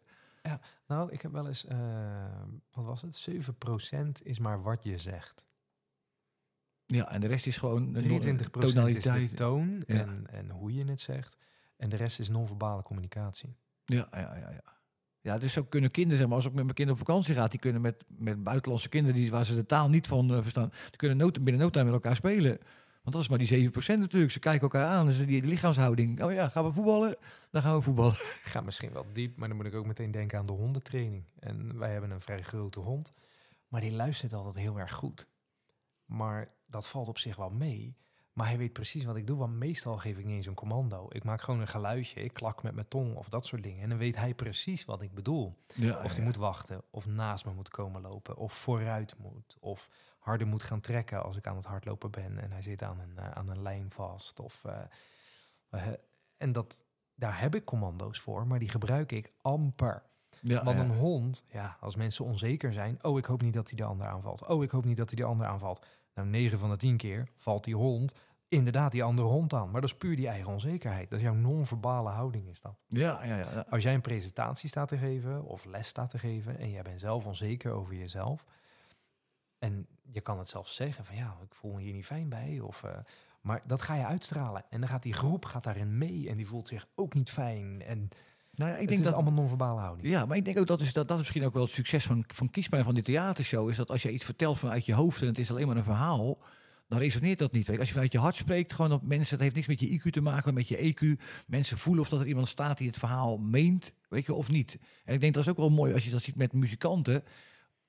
Nou, 0.87 1.11
ik 1.11 1.21
heb 1.21 1.31
wel 1.31 1.47
eens, 1.47 1.65
eh, 1.65 1.77
wat 2.71 2.85
was 2.85 3.01
het? 3.01 3.15
7% 3.15 4.23
is 4.23 4.39
maar 4.39 4.61
wat 4.61 4.83
je 4.83 4.97
zegt. 4.97 5.45
Ja, 6.85 7.11
en 7.11 7.21
de 7.21 7.27
rest 7.27 7.47
is 7.47 7.57
gewoon... 7.57 7.97
23% 7.97 7.97
is 7.97 8.37
de 8.37 8.49
tonaliteit. 8.49 9.35
toon 9.35 9.83
Ja. 9.87 9.95
en, 9.95 10.27
en 10.29 10.49
hoe 10.49 10.73
je 10.73 10.85
het 10.85 11.01
zegt. 11.01 11.37
En 11.77 11.89
de 11.89 11.95
rest 11.95 12.19
is 12.19 12.29
non-verbale 12.29 12.83
communicatie. 12.83 13.57
Ja, 13.85 14.07
ja, 14.11 14.35
ja, 14.35 14.49
ja. 14.49 14.73
Ja, 15.21 15.37
dus 15.37 15.53
zo 15.53 15.63
kunnen 15.63 15.91
kinderen, 15.91 16.17
zeg 16.17 16.27
maar, 16.27 16.35
als 16.35 16.45
ik 16.45 16.53
met 16.53 16.63
mijn 16.63 16.75
kinderen 16.75 17.01
op 17.01 17.07
vakantie 17.07 17.35
ga, 17.35 17.47
die 17.47 17.59
kunnen 17.59 17.81
met, 17.81 18.03
met 18.07 18.43
buitenlandse 18.43 18.89
kinderen 18.89 19.19
die, 19.19 19.31
waar 19.31 19.45
ze 19.45 19.55
de 19.55 19.65
taal 19.65 19.89
niet 19.89 20.07
van 20.07 20.33
eh, 20.33 20.41
verstaan, 20.41 20.69
die 20.69 20.97
kunnen 20.97 21.17
no, 21.17 21.31
binnen 21.31 21.61
no 21.61 21.69
time 21.69 21.85
met 21.85 21.93
elkaar 21.93 22.15
spelen. 22.15 22.57
Want 23.03 23.15
dat 23.15 23.21
is 23.21 23.29
maar 23.29 23.37
die 23.37 23.71
7% 23.71 23.99
natuurlijk. 23.99 24.31
Ze 24.31 24.39
kijken 24.39 24.61
elkaar 24.61 24.87
aan, 24.87 25.05
dus 25.05 25.17
die, 25.17 25.25
die 25.25 25.43
lichaamshouding. 25.43 26.23
Oh 26.23 26.33
ja, 26.33 26.49
gaan 26.49 26.65
we 26.65 26.71
voetballen? 26.71 27.15
Dan 27.51 27.61
gaan 27.61 27.75
we 27.75 27.81
voetballen. 27.81 28.13
Ik 28.13 28.49
ga 28.53 28.61
misschien 28.61 28.93
wel 28.93 29.05
diep, 29.13 29.37
maar 29.37 29.47
dan 29.47 29.57
moet 29.57 29.65
ik 29.65 29.75
ook 29.75 29.85
meteen 29.85 30.11
denken 30.11 30.39
aan 30.39 30.45
de 30.45 30.53
hondentraining. 30.53 31.23
En 31.39 31.77
wij 31.77 31.91
hebben 31.91 32.11
een 32.11 32.21
vrij 32.21 32.41
grote 32.41 32.79
hond, 32.79 33.13
maar 33.67 33.81
die 33.81 33.91
luistert 33.91 34.33
altijd 34.33 34.55
heel 34.55 34.79
erg 34.79 34.93
goed. 34.93 35.27
Maar 36.13 36.49
dat 36.65 36.87
valt 36.87 37.07
op 37.07 37.17
zich 37.17 37.35
wel 37.35 37.49
mee. 37.49 37.97
Maar 38.33 38.47
hij 38.47 38.57
weet 38.57 38.73
precies 38.73 39.03
wat 39.03 39.15
ik 39.15 39.27
doe, 39.27 39.37
want 39.37 39.53
meestal 39.53 39.97
geef 39.97 40.17
ik 40.17 40.25
niet 40.25 40.35
eens 40.35 40.45
een 40.45 40.53
commando. 40.53 41.07
Ik 41.09 41.23
maak 41.23 41.41
gewoon 41.41 41.59
een 41.59 41.67
geluidje, 41.67 42.23
ik 42.23 42.33
klak 42.33 42.63
met 42.63 42.73
mijn 42.73 42.87
tong 42.87 43.15
of 43.15 43.29
dat 43.29 43.45
soort 43.45 43.63
dingen. 43.63 43.83
En 43.83 43.89
dan 43.89 43.97
weet 43.97 44.15
hij 44.15 44.33
precies 44.33 44.85
wat 44.85 45.01
ik 45.01 45.13
bedoel. 45.13 45.57
Ja, 45.75 46.03
Of 46.03 46.15
hij 46.15 46.23
moet 46.23 46.35
wachten, 46.35 46.81
of 46.89 47.05
naast 47.05 47.45
me 47.45 47.53
moet 47.53 47.69
komen 47.69 48.01
lopen, 48.01 48.37
of 48.37 48.53
vooruit 48.53 49.17
moet, 49.17 49.57
of 49.59 49.89
harder 50.19 50.47
moet 50.47 50.63
gaan 50.63 50.79
trekken 50.79 51.23
als 51.23 51.37
ik 51.37 51.47
aan 51.47 51.55
het 51.55 51.65
hardlopen 51.65 52.11
ben 52.11 52.39
en 52.39 52.51
hij 52.51 52.61
zit 52.61 52.83
aan 52.83 52.99
een, 52.99 53.17
eh, 53.17 53.31
aan 53.31 53.49
een 53.49 53.61
lijn 53.61 53.91
vast. 53.91 54.39
Of, 54.39 54.65
eh, 54.65 54.81
eh, 55.69 55.93
en 56.37 56.51
dat, 56.51 56.85
daar 57.15 57.39
heb 57.39 57.55
ik 57.55 57.65
commando's 57.65 58.19
voor, 58.19 58.47
maar 58.47 58.59
die 58.59 58.69
gebruik 58.69 59.11
ik 59.11 59.33
amper. 59.41 60.03
ja, 60.41 60.63
Want 60.63 60.77
ja. 60.77 60.83
een 60.83 60.95
hond, 60.95 61.45
ja, 61.51 61.77
als 61.79 61.95
mensen 61.95 62.25
onzeker 62.25 62.73
zijn, 62.73 63.03
oh, 63.03 63.17
ik 63.17 63.25
hoop 63.25 63.41
niet 63.41 63.53
dat 63.53 63.67
hij 63.67 63.77
de 63.77 63.83
ander 63.83 64.07
aanvalt. 64.07 64.47
Oh, 64.47 64.63
ik 64.63 64.71
hoop 64.71 64.85
niet 64.85 64.97
dat 64.97 65.09
hij 65.09 65.17
de 65.17 65.25
ander 65.25 65.47
aanvalt. 65.47 65.85
Nou, 66.13 66.27
9 66.27 66.59
van 66.59 66.69
de 66.69 66.77
10 66.77 66.97
keer 66.97 67.27
valt 67.35 67.63
die 67.63 67.75
hond 67.75 68.15
inderdaad 68.47 68.91
die 68.91 69.03
andere 69.03 69.27
hond 69.27 69.53
aan. 69.53 69.71
Maar 69.71 69.81
dat 69.81 69.89
is 69.89 69.97
puur 69.97 70.15
die 70.15 70.27
eigen 70.27 70.51
onzekerheid. 70.51 71.09
Dat 71.09 71.19
is 71.19 71.25
jouw 71.25 71.33
non-verbale 71.33 72.09
houding 72.09 72.47
is 72.47 72.61
dat. 72.61 72.75
Ja, 72.87 73.23
ja, 73.23 73.37
ja. 73.37 73.65
Als 73.69 73.83
jij 73.83 73.93
een 73.93 74.01
presentatie 74.01 74.69
staat 74.69 74.87
te 74.87 74.97
geven 74.97 75.43
of 75.43 75.65
les 75.65 75.87
staat 75.87 76.09
te 76.09 76.19
geven 76.19 76.57
en 76.57 76.69
jij 76.69 76.81
bent 76.81 76.99
zelf 76.99 77.25
onzeker 77.25 77.71
over 77.71 77.95
jezelf 77.95 78.45
en 79.63 79.87
je 80.01 80.21
kan 80.21 80.37
het 80.37 80.49
zelf 80.49 80.69
zeggen 80.69 81.05
van 81.05 81.15
ja, 81.15 81.37
ik 81.43 81.53
voel 81.53 81.73
me 81.73 81.81
hier 81.81 81.93
niet 81.93 82.05
fijn 82.05 82.29
bij 82.29 82.59
of 82.59 82.83
eh, 82.83 82.97
maar 83.41 83.61
dat 83.67 83.81
ga 83.81 83.95
je 83.95 84.05
uitstralen 84.05 84.65
en 84.69 84.79
dan 84.79 84.89
gaat 84.89 85.03
die 85.03 85.13
groep 85.13 85.45
gaat 85.45 85.63
daarin 85.63 85.97
mee 85.97 86.29
en 86.29 86.37
die 86.37 86.47
voelt 86.47 86.67
zich 86.67 86.87
ook 86.95 87.13
niet 87.13 87.31
fijn 87.31 87.81
en 87.81 88.09
Nou 88.55 88.71
ja, 88.71 88.77
ik 88.77 88.87
denk 88.87 89.03
dat 89.03 89.07
dat 89.07 89.21
allemaal 89.21 89.33
non-verbale 89.33 89.79
houding. 89.79 90.07
Ja, 90.07 90.25
maar 90.25 90.37
ik 90.37 90.45
denk 90.45 90.59
ook 90.59 90.67
dat 90.67 90.81
is, 90.81 90.93
dat, 90.93 91.07
dat 91.07 91.17
is 91.17 91.23
misschien 91.23 91.45
ook 91.45 91.53
wel 91.53 91.63
het 91.63 91.71
succes 91.71 92.03
van, 92.03 92.23
van 92.27 92.49
Kiespijn 92.49 92.83
van 92.83 92.93
die 92.93 93.03
theatershow. 93.03 93.69
Is 93.69 93.75
dat 93.75 93.89
als 93.89 94.01
je 94.01 94.11
iets 94.11 94.23
vertelt 94.23 94.59
vanuit 94.59 94.85
je 94.85 94.93
hoofd 94.93 95.21
en 95.21 95.27
het 95.27 95.37
is 95.37 95.51
alleen 95.51 95.67
maar 95.67 95.77
een 95.77 95.83
verhaal, 95.83 96.37
dan 96.87 96.99
resoneert 96.99 97.39
dat 97.39 97.51
niet. 97.51 97.69
Als 97.69 97.87
je 97.87 97.93
vanuit 97.93 98.11
je 98.11 98.19
hart 98.19 98.35
spreekt, 98.35 98.73
gewoon 98.73 98.89
dat 98.89 99.01
mensen, 99.01 99.33
het 99.33 99.41
heeft 99.41 99.55
niks 99.55 99.67
met 99.67 99.79
je 99.79 99.99
IQ 99.99 100.09
te 100.09 100.21
maken, 100.21 100.43
maar 100.43 100.53
met 100.53 100.67
je 100.67 100.93
EQ. 100.93 101.21
Mensen 101.47 101.77
voelen 101.77 102.03
of 102.03 102.09
dat 102.09 102.19
er 102.19 102.27
iemand 102.27 102.47
staat 102.47 102.77
die 102.77 102.87
het 102.87 102.97
verhaal 102.97 103.37
meent, 103.37 103.93
weet 104.09 104.25
je, 104.25 104.33
of 104.33 104.49
niet. 104.49 104.77
En 105.05 105.13
ik 105.13 105.19
denk 105.19 105.33
dat 105.33 105.43
is 105.43 105.49
ook 105.49 105.57
wel 105.57 105.69
mooi 105.69 105.93
als 105.93 106.05
je 106.05 106.11
dat 106.11 106.21
ziet 106.21 106.35
met 106.35 106.53
muzikanten. 106.53 107.23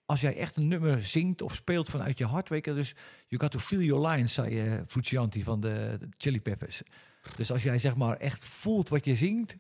Als 0.07 0.21
jij 0.21 0.37
echt 0.37 0.57
een 0.57 0.69
nummer 0.69 1.05
zingt 1.07 1.43
of 1.43 1.55
speelt 1.55 1.89
vanuit 1.89 2.19
je 2.19 2.27
hart, 2.27 2.49
weet 2.49 2.65
je, 2.65 2.75
dus 2.75 2.95
you 3.27 3.43
got 3.43 3.51
to 3.51 3.59
feel 3.59 3.81
your 3.81 4.09
lines, 4.09 4.35
zei 4.35 4.67
uh, 4.67 5.45
van 5.45 5.61
de, 5.61 5.97
de 6.01 6.09
Chili 6.19 6.41
Peppers. 6.41 6.83
Dus 7.37 7.53
als 7.53 7.63
jij 7.63 7.79
zeg 7.79 7.97
maar 7.97 8.17
echt 8.17 8.45
voelt 8.45 8.89
wat 8.89 9.05
je 9.05 9.17
zingt, 9.17 9.57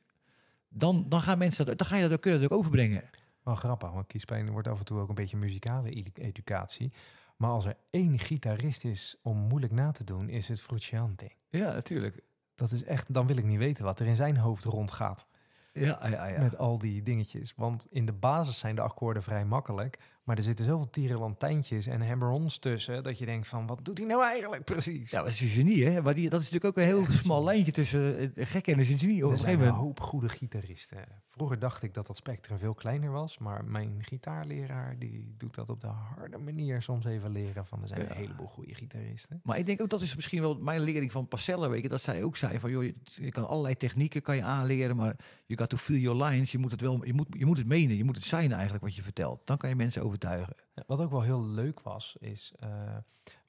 dan, 0.74 1.08
dan 1.08 1.22
gaan 1.22 1.38
mensen 1.38 1.66
dat, 1.66 1.78
dan 1.78 1.86
ga 1.86 1.96
je 1.96 2.02
dat 2.02 2.12
ook, 2.12 2.20
kunnen 2.20 2.40
dat 2.40 2.50
ook 2.50 2.58
overbrengen. 2.58 3.02
Wel 3.42 3.54
grappig, 3.54 3.90
want 3.90 4.06
kiespijn 4.06 4.50
wordt 4.50 4.68
af 4.68 4.78
en 4.78 4.84
toe 4.84 5.00
ook 5.00 5.08
een 5.08 5.14
beetje 5.14 5.36
muzikale 5.36 5.90
edu- 5.90 6.22
educatie. 6.22 6.92
Maar 7.36 7.50
als 7.50 7.64
er 7.64 7.76
één 7.90 8.18
gitarist 8.18 8.84
is 8.84 9.16
om 9.22 9.36
moeilijk 9.36 9.72
na 9.72 9.90
te 9.90 10.04
doen, 10.04 10.28
is 10.28 10.48
het 10.48 10.60
Frusciante. 10.60 11.30
Ja, 11.48 11.72
natuurlijk. 11.72 12.22
Dat 12.54 12.70
is 12.70 12.84
echt, 12.84 13.14
dan 13.14 13.26
wil 13.26 13.36
ik 13.36 13.44
niet 13.44 13.58
weten 13.58 13.84
wat 13.84 14.00
er 14.00 14.06
in 14.06 14.16
zijn 14.16 14.36
hoofd 14.36 14.64
rondgaat. 14.64 15.26
Ja, 15.72 16.08
ja, 16.08 16.26
ja. 16.26 16.40
met 16.40 16.58
al 16.58 16.78
die 16.78 17.02
dingetjes. 17.02 17.52
Want 17.56 17.86
in 17.90 18.06
de 18.06 18.12
basis 18.12 18.58
zijn 18.58 18.74
de 18.74 18.80
akkoorden 18.80 19.22
vrij 19.22 19.44
makkelijk. 19.44 19.98
Maar 20.24 20.36
er 20.36 20.42
zitten 20.42 20.64
zoveel 20.64 20.90
tierenlantijntjes 20.90 21.86
en 21.86 22.06
hammer-ons 22.08 22.58
tussen... 22.58 23.02
dat 23.02 23.18
je 23.18 23.26
denkt 23.26 23.48
van, 23.48 23.66
wat 23.66 23.84
doet 23.84 23.98
hij 23.98 24.06
nou 24.06 24.24
eigenlijk 24.24 24.64
precies? 24.64 25.10
Ja, 25.10 25.22
dat 25.22 25.30
is 25.30 25.40
een 25.40 25.48
genie, 25.48 25.86
hè? 25.86 26.02
Maar 26.02 26.14
die, 26.14 26.30
dat 26.30 26.40
is 26.40 26.50
natuurlijk 26.50 26.78
ook 26.78 26.84
een 26.84 26.90
heel 26.90 27.06
smal 27.22 27.44
lijntje 27.44 27.72
tussen 27.72 28.34
eh, 28.36 28.46
gek 28.46 28.66
en 28.66 28.78
een 28.78 28.84
genie. 28.84 29.24
Op 29.24 29.30
er 29.30 29.36
een 29.36 29.38
zijn 29.38 29.60
een 29.60 29.68
hoop 29.68 30.00
goede 30.00 30.28
gitaristen. 30.28 30.98
Vroeger 31.30 31.58
dacht 31.58 31.82
ik 31.82 31.94
dat 31.94 32.06
dat 32.06 32.16
spectrum 32.16 32.58
veel 32.58 32.74
kleiner 32.74 33.10
was. 33.10 33.38
Maar 33.38 33.64
mijn 33.64 33.96
gitaarleraar 34.00 34.98
die 34.98 35.34
doet 35.36 35.54
dat 35.54 35.70
op 35.70 35.80
de 35.80 35.86
harde 35.86 36.38
manier 36.38 36.82
soms 36.82 37.04
even 37.04 37.30
leren. 37.32 37.66
Van 37.66 37.82
er 37.82 37.88
zijn 37.88 38.00
Ja. 38.00 38.10
een 38.10 38.16
heleboel 38.16 38.46
goede 38.46 38.74
gitaristen. 38.74 39.40
Maar 39.42 39.58
ik 39.58 39.66
denk 39.66 39.80
ook 39.80 39.88
dat 39.90 40.02
is 40.02 40.14
misschien 40.14 40.40
wel 40.40 40.54
mijn 40.54 40.80
lering 40.80 41.12
van 41.12 41.28
Parcella, 41.28 41.68
weet 41.68 41.82
je, 41.82 41.88
dat 41.88 42.02
zij 42.02 42.22
ook 42.22 42.36
zei 42.36 42.58
van, 42.58 42.70
joh, 42.70 42.82
je, 42.82 42.94
je 43.04 43.30
kan 43.30 43.48
allerlei 43.48 43.76
technieken 43.76 44.22
kan 44.22 44.36
je 44.36 44.42
aanleren, 44.42 44.96
maar 44.96 45.16
you 45.46 45.60
got 45.60 45.68
to 45.68 45.76
feel 45.76 45.98
your 45.98 46.24
lines. 46.24 46.52
Je 46.52 46.58
moet 46.58 46.70
het 46.70 46.80
wel, 46.80 47.04
je 47.04 47.12
moet, 47.14 47.26
je 47.30 47.46
moet 47.46 47.58
het 47.58 47.66
menen, 47.66 47.96
je 47.96 48.04
moet 48.04 48.16
het 48.16 48.24
zijn 48.24 48.52
eigenlijk 48.52 48.84
wat 48.84 48.94
je 48.94 49.02
vertelt. 49.02 49.46
Dan 49.46 49.56
kan 49.56 49.68
je 49.68 49.74
mensen 49.76 50.02
overtuigen. 50.14 50.56
Wat 50.86 51.00
ook 51.00 51.10
wel 51.10 51.22
heel 51.22 51.46
leuk 51.46 51.80
was, 51.80 52.16
is 52.20 52.52
eh, 52.60 52.96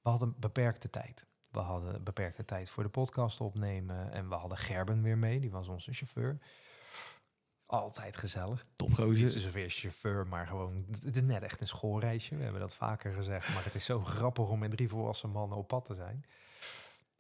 we 0.01 0.09
hadden 0.09 0.35
beperkte 0.39 0.89
tijd. 0.89 1.25
We 1.51 1.59
hadden 1.59 2.03
beperkte 2.03 2.45
tijd 2.45 2.69
voor 2.69 2.83
de 2.83 2.89
podcast 2.89 3.41
opnemen. 3.41 4.11
En 4.11 4.29
we 4.29 4.35
hadden 4.35 4.57
Gerben 4.57 5.01
weer 5.01 5.17
mee, 5.17 5.39
die 5.39 5.51
was 5.51 5.67
onze 5.67 5.93
chauffeur. 5.93 6.37
Altijd 7.65 8.17
gezellig. 8.17 8.65
Topgozer. 8.75 9.29
zozeer 9.29 9.69
chauffeur, 9.69 10.27
maar 10.27 10.47
gewoon... 10.47 10.85
Het 10.87 11.15
is 11.15 11.21
net 11.21 11.43
echt 11.43 11.61
een 11.61 11.67
schoolreisje. 11.67 12.35
We 12.35 12.43
hebben 12.43 12.61
dat 12.61 12.75
vaker 12.75 13.13
gezegd. 13.13 13.53
Maar 13.53 13.63
het 13.63 13.75
is 13.75 13.85
zo 13.85 13.99
grappig 13.99 14.49
om 14.49 14.59
met 14.59 14.71
drie 14.71 14.89
volwassen 14.89 15.29
mannen 15.29 15.57
op 15.57 15.67
pad 15.67 15.85
te 15.85 15.93
zijn. 15.93 16.25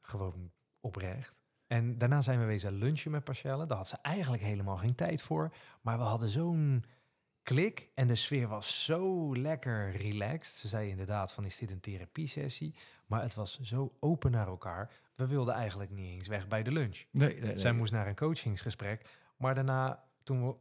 Gewoon 0.01 0.51
oprecht. 0.79 1.39
En 1.67 1.97
daarna 1.97 2.21
zijn 2.21 2.39
we 2.39 2.45
wezen 2.45 2.73
lunchen 2.73 3.11
met 3.11 3.23
Parcelle. 3.23 3.65
Daar 3.65 3.77
had 3.77 3.87
ze 3.87 3.97
eigenlijk 4.01 4.43
helemaal 4.43 4.77
geen 4.77 4.95
tijd 4.95 5.21
voor. 5.21 5.55
Maar 5.81 5.97
we 5.97 6.03
hadden 6.03 6.29
zo'n 6.29 6.85
klik 7.45 7.89
en 7.93 8.07
de 8.07 8.15
sfeer 8.15 8.47
was 8.47 8.83
zo 8.83 9.35
lekker 9.35 9.91
relaxed. 9.91 10.55
Ze 10.55 10.67
zei 10.67 10.89
inderdaad 10.89 11.31
van, 11.33 11.45
is 11.45 11.57
dit 11.57 11.71
een 11.71 11.79
therapiesessie? 11.79 12.75
Maar 13.05 13.21
het 13.21 13.33
was 13.33 13.59
zo 13.61 13.93
open 13.99 14.31
naar 14.31 14.47
elkaar. 14.47 14.91
We 15.15 15.27
wilden 15.27 15.53
eigenlijk 15.53 15.91
niet 15.91 16.11
eens 16.11 16.27
weg 16.27 16.47
bij 16.47 16.63
de 16.63 16.71
lunch. 16.71 17.03
Nee, 17.11 17.33
nee, 17.33 17.41
nee. 17.41 17.57
Zij 17.57 17.71
moest 17.71 17.91
naar 17.91 18.07
een 18.07 18.15
coachingsgesprek. 18.15 19.09
Maar 19.37 19.55
daarna, 19.55 20.03
toen 20.23 20.47
we 20.47 20.55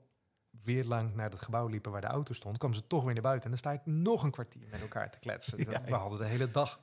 weer 0.62 0.84
lang 0.84 1.14
naar 1.14 1.30
het 1.30 1.42
gebouw 1.42 1.66
liepen 1.66 1.92
waar 1.92 2.00
de 2.00 2.06
auto 2.06 2.32
stond, 2.32 2.58
kwam 2.58 2.74
ze 2.74 2.86
toch 2.86 3.04
weer 3.04 3.14
naar 3.14 3.22
buiten. 3.22 3.44
En 3.44 3.50
dan 3.50 3.58
sta 3.58 3.72
ik 3.72 3.86
nog 3.86 4.22
een 4.22 4.30
kwartier 4.30 4.68
met 4.70 4.80
elkaar 4.80 5.10
te 5.10 5.18
kletsen. 5.18 5.58
Ja, 5.70 5.84
we 5.84 5.94
hadden 5.94 6.18
de 6.18 6.26
hele 6.26 6.50
dag 6.50 6.80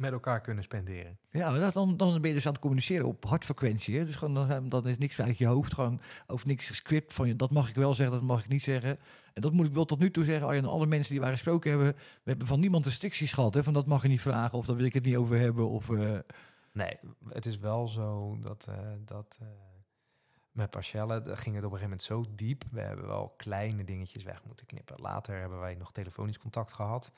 met 0.00 0.12
elkaar 0.12 0.40
kunnen 0.40 0.64
spenderen. 0.64 1.18
Ja, 1.30 1.50
maar 1.50 1.60
dat, 1.60 1.72
dan, 1.72 1.96
dan 1.96 2.20
ben 2.20 2.28
je 2.28 2.36
dus 2.36 2.46
aan 2.46 2.52
het 2.52 2.60
communiceren 2.60 3.06
op 3.06 3.24
hartfrequentie. 3.24 3.98
Hè? 3.98 4.04
Dus 4.04 4.16
gewoon, 4.16 4.48
dan, 4.48 4.68
dan 4.68 4.88
is 4.88 4.98
niks 4.98 5.20
uit 5.20 5.38
je 5.38 5.46
hoofd, 5.46 5.74
gewoon 5.74 6.00
over 6.26 6.46
niks 6.46 6.66
gescript 6.66 7.14
van 7.14 7.28
je. 7.28 7.36
Dat 7.36 7.50
mag 7.50 7.68
ik 7.68 7.74
wel 7.74 7.94
zeggen, 7.94 8.16
dat 8.16 8.26
mag 8.26 8.44
ik 8.44 8.48
niet 8.48 8.62
zeggen. 8.62 8.98
En 9.32 9.42
dat 9.42 9.52
moet 9.52 9.66
ik 9.66 9.72
wel 9.72 9.84
tot 9.84 9.98
nu 9.98 10.10
toe 10.10 10.24
zeggen. 10.24 10.46
Arjen, 10.46 10.64
alle 10.64 10.86
mensen 10.86 11.12
die 11.12 11.20
wij 11.20 11.30
gesproken 11.30 11.70
hebben, 11.70 11.92
we 11.92 12.30
hebben 12.30 12.46
van 12.46 12.60
niemand 12.60 12.84
restricties 12.84 13.32
gehad. 13.32 13.54
Hè? 13.54 13.64
Van 13.64 13.72
dat 13.72 13.86
mag 13.86 14.02
je 14.02 14.08
niet 14.08 14.20
vragen 14.20 14.58
of 14.58 14.66
daar 14.66 14.76
wil 14.76 14.84
ik 14.84 14.94
het 14.94 15.04
niet 15.04 15.16
over 15.16 15.38
hebben. 15.38 15.68
Of, 15.68 15.90
eh, 15.90 16.18
Nee, 16.72 16.98
het 17.28 17.46
is 17.46 17.58
wel 17.58 17.88
zo 17.88 18.38
dat, 18.40 18.66
eh, 18.68 18.92
dat 19.04 19.38
eh, 19.40 19.48
met 20.52 20.70
Parcelle 20.70 21.22
eh, 21.22 21.36
ging 21.36 21.54
het 21.54 21.64
op 21.64 21.72
een 21.72 21.78
gegeven 21.78 21.82
moment 21.82 22.02
zo 22.02 22.24
diep. 22.34 22.64
We 22.70 22.80
hebben 22.80 23.06
wel 23.06 23.34
kleine 23.36 23.84
dingetjes 23.84 24.22
weg 24.22 24.44
moeten 24.44 24.66
knippen. 24.66 25.00
Later 25.00 25.38
hebben 25.38 25.60
wij 25.60 25.74
nog 25.74 25.92
telefonisch 25.92 26.38
contact 26.38 26.72
gehad. 26.72 27.12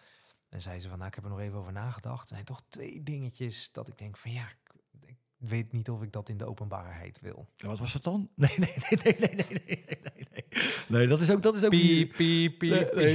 En 0.53 0.61
zei 0.61 0.81
ze 0.81 0.89
van, 0.89 0.97
nou, 0.97 1.09
ik 1.09 1.15
heb 1.15 1.25
er 1.25 1.31
nog 1.31 1.41
even 1.41 1.59
over 1.59 1.73
nagedacht. 1.73 2.29
Er 2.29 2.35
zijn 2.35 2.45
toch 2.45 2.63
twee 2.69 3.03
dingetjes 3.03 3.73
dat 3.73 3.89
ik 3.89 3.99
denk 3.99 4.17
van, 4.17 4.33
ja, 4.33 4.49
ik, 4.49 5.17
weet 5.37 5.73
niet 5.73 5.91
of 5.91 6.03
ik 6.03 6.13
dat 6.13 6.29
in 6.29 6.37
de 6.37 6.47
openbaarheid 6.47 7.21
wil. 7.21 7.49
Wat 7.57 7.79
was 7.79 7.93
het 7.93 8.03
dan? 8.03 8.31
Nee, 8.35 8.55
nee, 8.57 8.75
nee, 8.79 8.99
nee, 9.03 9.17
nee, 9.19 9.35
nee, 9.35 10.01
nee, 10.03 10.27
nee. 10.31 10.45
Nee, 10.89 11.07
dat 11.07 11.21
is 11.21 11.31
ook, 11.31 11.43
dat 11.43 11.57
is 11.57 11.65
ook 11.65 11.71
piep, 11.71 12.61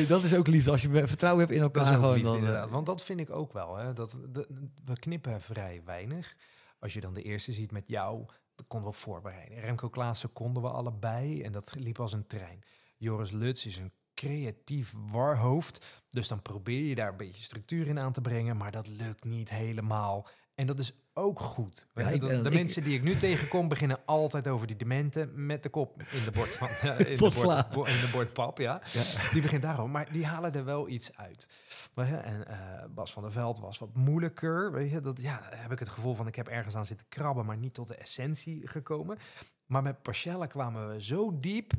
dat 0.08 0.24
is 0.24 0.36
ook 0.36 0.48
liefde. 0.48 0.72
Als 0.72 0.82
je 0.82 1.08
vertrouwen 1.08 1.44
hebt 1.44 1.56
in 1.56 1.62
elkaar. 1.62 1.86
gewoon. 1.86 2.46
Eh, 2.46 2.72
want 2.72 2.86
dat 2.86 3.03
vind 3.03 3.20
ik 3.20 3.29
ook 3.29 3.53
wel. 3.53 3.75
Hè. 3.75 3.94
Dat, 3.94 4.17
de, 4.29 4.48
we 4.86 4.94
knippen 5.00 5.41
vrij 5.41 5.82
weinig. 5.86 6.36
Als 6.79 6.94
je 6.94 7.00
dan 7.00 7.13
de 7.13 7.22
eerste 7.22 7.53
ziet 7.53 7.72
met 7.72 7.88
jou, 7.88 8.25
dat 8.56 8.67
konden 8.67 8.91
we 8.91 8.98
voorbereiden. 8.98 9.60
Remco 9.60 9.89
Klaassen 9.89 10.34
konden 10.34 10.63
we 10.63 10.70
allebei 10.70 11.41
en 11.41 11.51
dat 11.51 11.75
liep 11.75 12.00
als 12.00 12.13
een 12.13 12.27
trein. 12.27 12.63
Joris 12.98 13.32
Luts 13.32 13.65
is 13.65 13.77
een 13.77 13.91
creatief 14.18 14.94
warhoofd. 15.12 15.86
Dus 16.10 16.28
dan 16.28 16.42
probeer 16.42 16.84
je 16.84 16.96
daar 16.96 17.10
een 17.10 17.18
beetje 17.18 17.44
structuur 17.44 17.88
in 17.88 18.00
aan 18.00 18.14
te 18.14 18.22
brengen, 18.22 18.58
maar 18.58 18.72
dat 18.72 18.88
lukt 18.88 19.24
niet 19.24 19.50
helemaal. 19.50 20.28
En 20.56 20.68
dat 20.68 20.80
is 20.80 20.94
ook 21.14 21.40
goed. 21.40 21.88
Ja, 21.94 22.18
de 22.18 22.50
mensen 22.52 22.84
die 22.84 22.96
ik 22.96 23.04
nu 23.04 23.18
tegenkom 23.18 23.68
beginnen 23.68 24.00
altijd 24.06 24.48
over 24.48 24.68
die 24.68 24.76
dementen 24.76 25.46
met 25.46 25.64
de 25.64 25.70
kop 25.70 26.02
in 26.12 26.24
de 26.24 26.32
bord 26.32 26.50
van 26.50 26.68
in, 26.98 27.06
de 27.06 27.16
bord, 27.18 27.34
vla. 27.34 27.68
bo- 27.74 27.84
in 27.84 28.00
de 28.02 28.10
bordpap, 28.12 28.58
ja. 28.58 28.82
ja. 28.92 29.32
Die 29.32 29.42
begint 29.42 29.62
daarover. 29.62 29.92
Maar 29.92 30.12
die 30.12 30.26
halen 30.26 30.54
er 30.54 30.66
wel 30.66 30.88
iets 30.88 31.16
uit. 31.16 31.48
En 31.96 32.48
eh, 32.48 32.86
Bas 32.90 33.14
van 33.14 33.24
der 33.24 33.32
Veld 33.32 33.60
was 33.60 33.78
wat 33.78 33.94
moeilijker. 33.94 34.72
Weet 34.72 34.92
je, 34.92 35.02
dat, 35.02 35.22
ja, 35.22 35.42
heb 35.50 35.72
ik 35.72 35.80
het 35.80 35.90
gevoel 35.90 36.14
van 36.14 36.28
ik 36.28 36.36
heb 36.36 36.48
ergens 36.48 36.76
aan 36.76 36.86
zitten 36.86 37.08
krabben, 37.10 37.46
maar 37.46 37.58
niet 37.58 37.74
tot 37.74 37.88
de 37.88 37.96
essentie 37.96 38.68
gekomen. 38.68 39.18
Maar 39.66 39.84
met 39.84 40.02
Parcelle 40.02 40.48
kwamen 40.48 40.90
we 40.90 41.04
zo 41.04 41.40
diep 41.40 41.74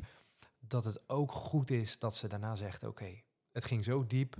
dat 0.69 0.85
het 0.85 1.09
ook 1.09 1.31
goed 1.31 1.71
is 1.71 1.99
dat 1.99 2.15
ze 2.15 2.27
daarna 2.27 2.55
zegt: 2.55 2.83
Oké, 2.83 3.21
het 3.51 3.65
ging 3.65 3.83
zo 3.83 4.05
diep, 4.05 4.35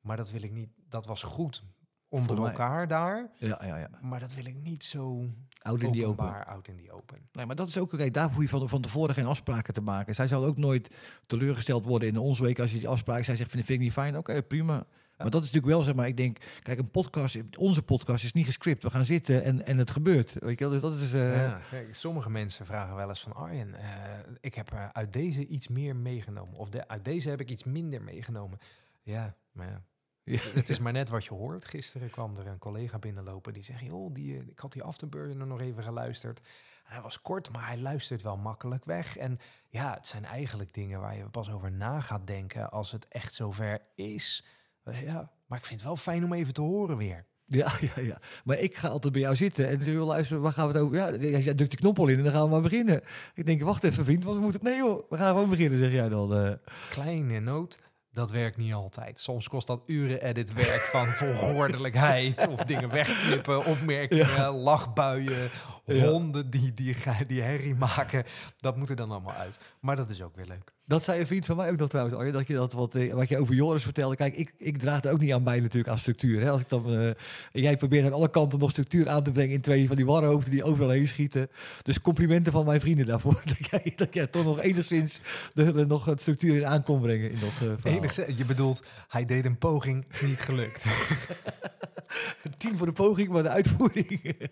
maar 0.00 0.16
dat 0.16 0.30
wil 0.30 0.42
ik 0.42 0.52
niet. 0.52 0.70
Dat 0.88 1.06
was 1.06 1.22
goed 1.22 1.62
onder 2.08 2.46
elkaar 2.46 2.88
daar, 2.88 3.30
Ja, 3.38 3.64
ja, 3.64 3.76
ja. 3.76 3.90
maar 4.00 4.20
dat 4.20 4.34
wil 4.34 4.44
ik 4.44 4.54
niet 4.54 4.84
zo 4.84 5.26
Oud 5.66 5.82
in 5.82 5.92
die 5.92 6.06
open. 6.06 6.24
openbaar 6.24 6.44
out 6.46 6.68
in 6.68 6.76
die 6.76 6.92
open. 6.92 7.18
Nee, 7.32 7.46
maar 7.46 7.56
dat 7.56 7.68
is 7.68 7.78
ook 7.78 7.92
oké. 7.92 8.10
Daar 8.10 8.30
hoef 8.32 8.42
je 8.42 8.48
van, 8.48 8.68
van 8.68 8.82
tevoren 8.82 9.14
geen 9.14 9.26
afspraken 9.26 9.74
te 9.74 9.80
maken. 9.80 10.14
Zij 10.14 10.26
zal 10.26 10.44
ook 10.44 10.56
nooit 10.56 10.96
teleurgesteld 11.26 11.84
worden 11.84 12.08
in 12.08 12.16
ons 12.18 12.38
week 12.38 12.58
als 12.58 12.72
je 12.72 12.78
die 12.78 12.88
afspraak. 12.88 13.24
Zij 13.24 13.36
zegt: 13.36 13.50
vind, 13.50 13.64
vind 13.64 13.78
ik 13.78 13.84
niet 13.84 13.92
fijn. 13.94 14.16
Oké, 14.16 14.42
prima. 14.42 14.86
Maar 15.16 15.30
dat 15.30 15.42
is 15.42 15.50
natuurlijk 15.50 15.74
wel 15.76 15.82
zeg 15.84 15.94
maar. 15.94 16.06
Ik 16.06 16.16
denk, 16.16 16.38
kijk, 16.62 16.78
een 16.78 16.90
podcast, 16.90 17.38
onze 17.58 17.82
podcast 17.82 18.24
is 18.24 18.32
niet 18.32 18.44
gescript. 18.44 18.82
We 18.82 18.90
gaan 18.90 19.04
zitten 19.04 19.42
en, 19.44 19.66
en 19.66 19.78
het 19.78 19.90
gebeurt. 19.90 20.36
Weet 20.40 20.58
je? 20.58 20.68
Dus 20.68 20.80
dat 20.80 20.96
is. 20.96 21.12
eh, 21.12 21.34
Ja, 21.36 21.60
kijk, 21.70 21.94
sommige 21.94 22.30
mensen 22.30 22.66
vragen 22.66 22.96
wel 22.96 23.08
eens 23.08 23.20
van 23.20 23.32
Arjen, 23.34 23.74
eh, 23.74 24.18
ik 24.40 24.54
heb 24.54 24.72
eh, 24.72 24.88
uit 24.92 25.12
deze 25.12 25.46
iets 25.46 25.68
meer 25.68 25.96
meegenomen. 25.96 26.54
Of 26.58 26.68
de, 26.68 26.88
uit 26.88 27.04
deze 27.04 27.30
heb 27.30 27.40
ik 27.40 27.50
iets 27.50 27.64
minder 27.64 28.02
meegenomen. 28.02 28.58
Ja, 29.02 29.34
maar 29.52 29.66
ja. 29.68 29.82
Ja. 30.28 30.38
Het 30.54 30.68
is 30.68 30.78
maar 30.78 30.92
net 30.92 31.08
wat 31.08 31.24
je 31.24 31.34
hoort. 31.34 31.64
Gisteren 31.64 32.10
kwam 32.10 32.36
er 32.36 32.46
een 32.46 32.58
collega 32.58 32.98
binnenlopen 32.98 33.52
die 33.52 33.62
zegt, 33.62 33.80
joh, 33.84 34.14
die, 34.14 34.36
eh, 34.36 34.46
ik 34.48 34.58
had 34.58 34.72
die 34.72 34.82
afterburner 34.82 35.46
nog 35.46 35.60
even 35.60 35.82
geluisterd. 35.82 36.40
En 36.84 36.92
hij 36.92 37.00
was 37.02 37.22
kort, 37.22 37.52
maar 37.52 37.66
hij 37.66 37.78
luistert 37.78 38.22
wel 38.22 38.36
makkelijk 38.36 38.84
weg. 38.84 39.16
En 39.16 39.38
ja, 39.68 39.94
het 39.94 40.06
zijn 40.06 40.24
eigenlijk 40.24 40.74
dingen 40.74 41.00
waar 41.00 41.16
je 41.16 41.28
pas 41.28 41.50
over 41.50 41.72
na 41.72 42.00
gaat 42.00 42.26
denken 42.26 42.70
als 42.70 42.92
het 42.92 43.08
echt 43.08 43.34
zover 43.34 43.78
is. 43.94 44.44
Eh, 44.82 45.02
ja, 45.02 45.30
maar 45.46 45.58
ik 45.58 45.64
vind 45.64 45.80
het 45.80 45.88
wel 45.88 45.96
fijn 45.96 46.24
om 46.24 46.32
even 46.32 46.54
te 46.54 46.60
horen 46.60 46.96
weer. 46.96 47.24
Ja, 47.44 47.72
ja, 47.96 48.02
ja. 48.02 48.20
Maar 48.44 48.58
ik 48.58 48.76
ga 48.76 48.88
altijd 48.88 49.12
bij 49.12 49.22
jou 49.22 49.36
zitten 49.36 49.68
en 49.68 49.80
zeg, 49.82 49.92
joh, 49.94 50.06
luister, 50.06 50.40
waar 50.40 50.52
gaan 50.52 50.68
we 50.68 50.72
het 50.72 50.82
over? 50.82 50.96
Ja, 50.96 51.16
jij 51.38 51.54
drukt 51.54 51.70
de 51.70 51.76
knop 51.76 51.98
al 51.98 52.08
in 52.08 52.18
en 52.18 52.24
dan 52.24 52.32
gaan 52.32 52.44
we 52.44 52.50
maar 52.50 52.60
beginnen. 52.60 53.02
Ik 53.34 53.44
denk, 53.46 53.62
wacht 53.62 53.84
even 53.84 54.04
vriend, 54.04 54.24
want 54.24 54.36
we 54.36 54.42
moeten... 54.42 54.64
Nee 54.64 54.76
joh, 54.76 55.10
we 55.10 55.16
gaan 55.16 55.34
gewoon 55.34 55.50
beginnen, 55.50 55.78
zeg 55.78 55.92
jij 55.92 56.08
dan. 56.08 56.34
eh. 56.34 56.52
kleine 56.90 57.40
noot, 57.40 57.80
dat 58.16 58.30
werkt 58.30 58.56
niet 58.56 58.72
altijd. 58.72 59.20
Soms 59.20 59.48
kost 59.48 59.66
dat 59.66 59.82
uren 59.86 60.22
editwerk 60.22 60.80
van 60.80 61.06
volgordelijkheid 61.24 62.48
of 62.48 62.64
dingen 62.64 62.90
wegknippen, 62.90 63.64
opmerkingen, 63.64 64.48
lachbuien, 64.48 65.50
Ja. 65.86 66.08
honden 66.08 66.50
die, 66.50 66.74
die, 66.74 66.96
die 67.26 67.42
herrie 67.42 67.74
maken. 67.74 68.24
Dat 68.56 68.76
moet 68.76 68.90
er 68.90 68.96
dan 68.96 69.10
allemaal 69.10 69.34
uit. 69.34 69.60
Maar 69.80 69.96
dat 69.96 70.10
is 70.10 70.22
ook 70.22 70.36
weer 70.36 70.46
leuk. 70.46 70.74
Dat 70.88 71.02
zei 71.02 71.20
een 71.20 71.26
vriend 71.26 71.46
van 71.46 71.56
mij 71.56 71.70
ook 71.70 71.76
nog 71.76 71.88
trouwens, 71.88 72.16
Arjen, 72.16 72.32
dat 72.32 72.46
je 72.46 72.54
dat 72.54 72.72
wat, 72.72 72.94
eh, 72.94 73.12
wat 73.12 73.28
je 73.28 73.38
over 73.38 73.54
Joris 73.54 73.82
vertelde. 73.82 74.16
Kijk, 74.16 74.36
ik, 74.36 74.54
ik 74.58 74.78
draag 74.78 75.04
er 75.04 75.12
ook 75.12 75.20
niet 75.20 75.32
aan 75.32 75.42
bij 75.42 75.60
natuurlijk 75.60 75.88
aan 75.88 75.98
structuur. 75.98 76.40
Hè? 76.40 76.50
Als 76.50 76.60
ik 76.60 76.68
dan, 76.68 76.98
eh, 76.98 77.10
jij 77.52 77.76
probeert 77.76 78.06
aan 78.06 78.12
alle 78.12 78.30
kanten 78.30 78.58
nog 78.58 78.70
structuur 78.70 79.08
aan 79.08 79.22
te 79.22 79.30
brengen 79.32 79.54
in 79.54 79.60
twee 79.60 79.86
van 79.86 79.96
die 79.96 80.06
warhoofden 80.06 80.50
die 80.50 80.64
overal 80.64 80.90
heen 80.90 81.08
schieten. 81.08 81.48
Dus 81.82 82.00
complimenten 82.00 82.52
van 82.52 82.64
mijn 82.64 82.80
vrienden 82.80 83.06
daarvoor. 83.06 83.42
Dat 83.58 83.70
jij, 83.70 83.92
dat 83.96 84.14
jij 84.14 84.26
toch 84.26 84.44
nog 84.44 84.60
enigszins 84.60 85.20
er, 85.54 85.78
er 85.78 85.86
nog 85.86 86.12
structuur 86.14 86.56
in 86.56 86.66
aan 86.66 86.82
kon 86.82 87.00
brengen 87.00 87.30
in 87.30 87.38
dat 87.40 87.48
eh 87.48 87.74
verhaal. 87.80 87.98
Enigszins, 87.98 88.36
je 88.36 88.44
bedoelt, 88.44 88.82
hij 89.08 89.24
deed 89.24 89.44
een 89.44 89.58
poging, 89.58 90.04
is 90.10 90.20
niet 90.20 90.40
gelukt. 90.40 90.84
Tien 92.58 92.76
voor 92.76 92.86
de 92.86 92.92
poging, 92.92 93.28
maar 93.28 93.42
de 93.42 93.48
uitvoering. 93.48 94.20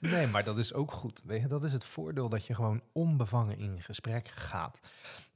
Nee, 0.00 0.26
maar 0.26 0.44
dat 0.44 0.58
is 0.58 0.74
ook 0.74 0.92
goed. 0.92 1.22
Weet 1.24 1.40
je, 1.40 1.48
dat 1.48 1.64
is 1.64 1.72
het 1.72 1.84
voordeel 1.84 2.28
dat 2.28 2.46
je 2.46 2.54
gewoon 2.54 2.82
onbevangen 2.92 3.58
in 3.58 3.82
gesprek 3.82 4.28
gaat. 4.28 4.80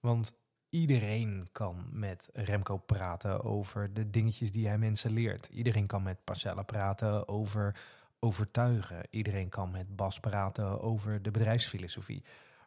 Want 0.01 0.33
iedereen 0.71 1.47
kan 1.53 1.89
met 1.93 2.29
Remco 2.33 2.77
praten 2.77 3.45
over 3.45 3.95
de 3.95 4.11
dingetjes 4.11 4.53
die 4.53 4.67
hij 4.67 4.79
mensen 4.79 5.13
leert. 5.13 5.47
Iedereen 5.47 5.87
kan 5.87 6.03
met 6.03 6.25
Parcella 6.25 6.63
praten 6.63 7.29
over 7.29 7.77
overtuigen. 8.19 9.03
Iedereen 9.11 9.49
kan 9.49 9.71
met 9.71 9.97
Bas 9.97 10.21
praten 10.21 10.81
over 10.81 11.23
de 11.23 11.31
bedrijfsfilosofie. 11.31 12.25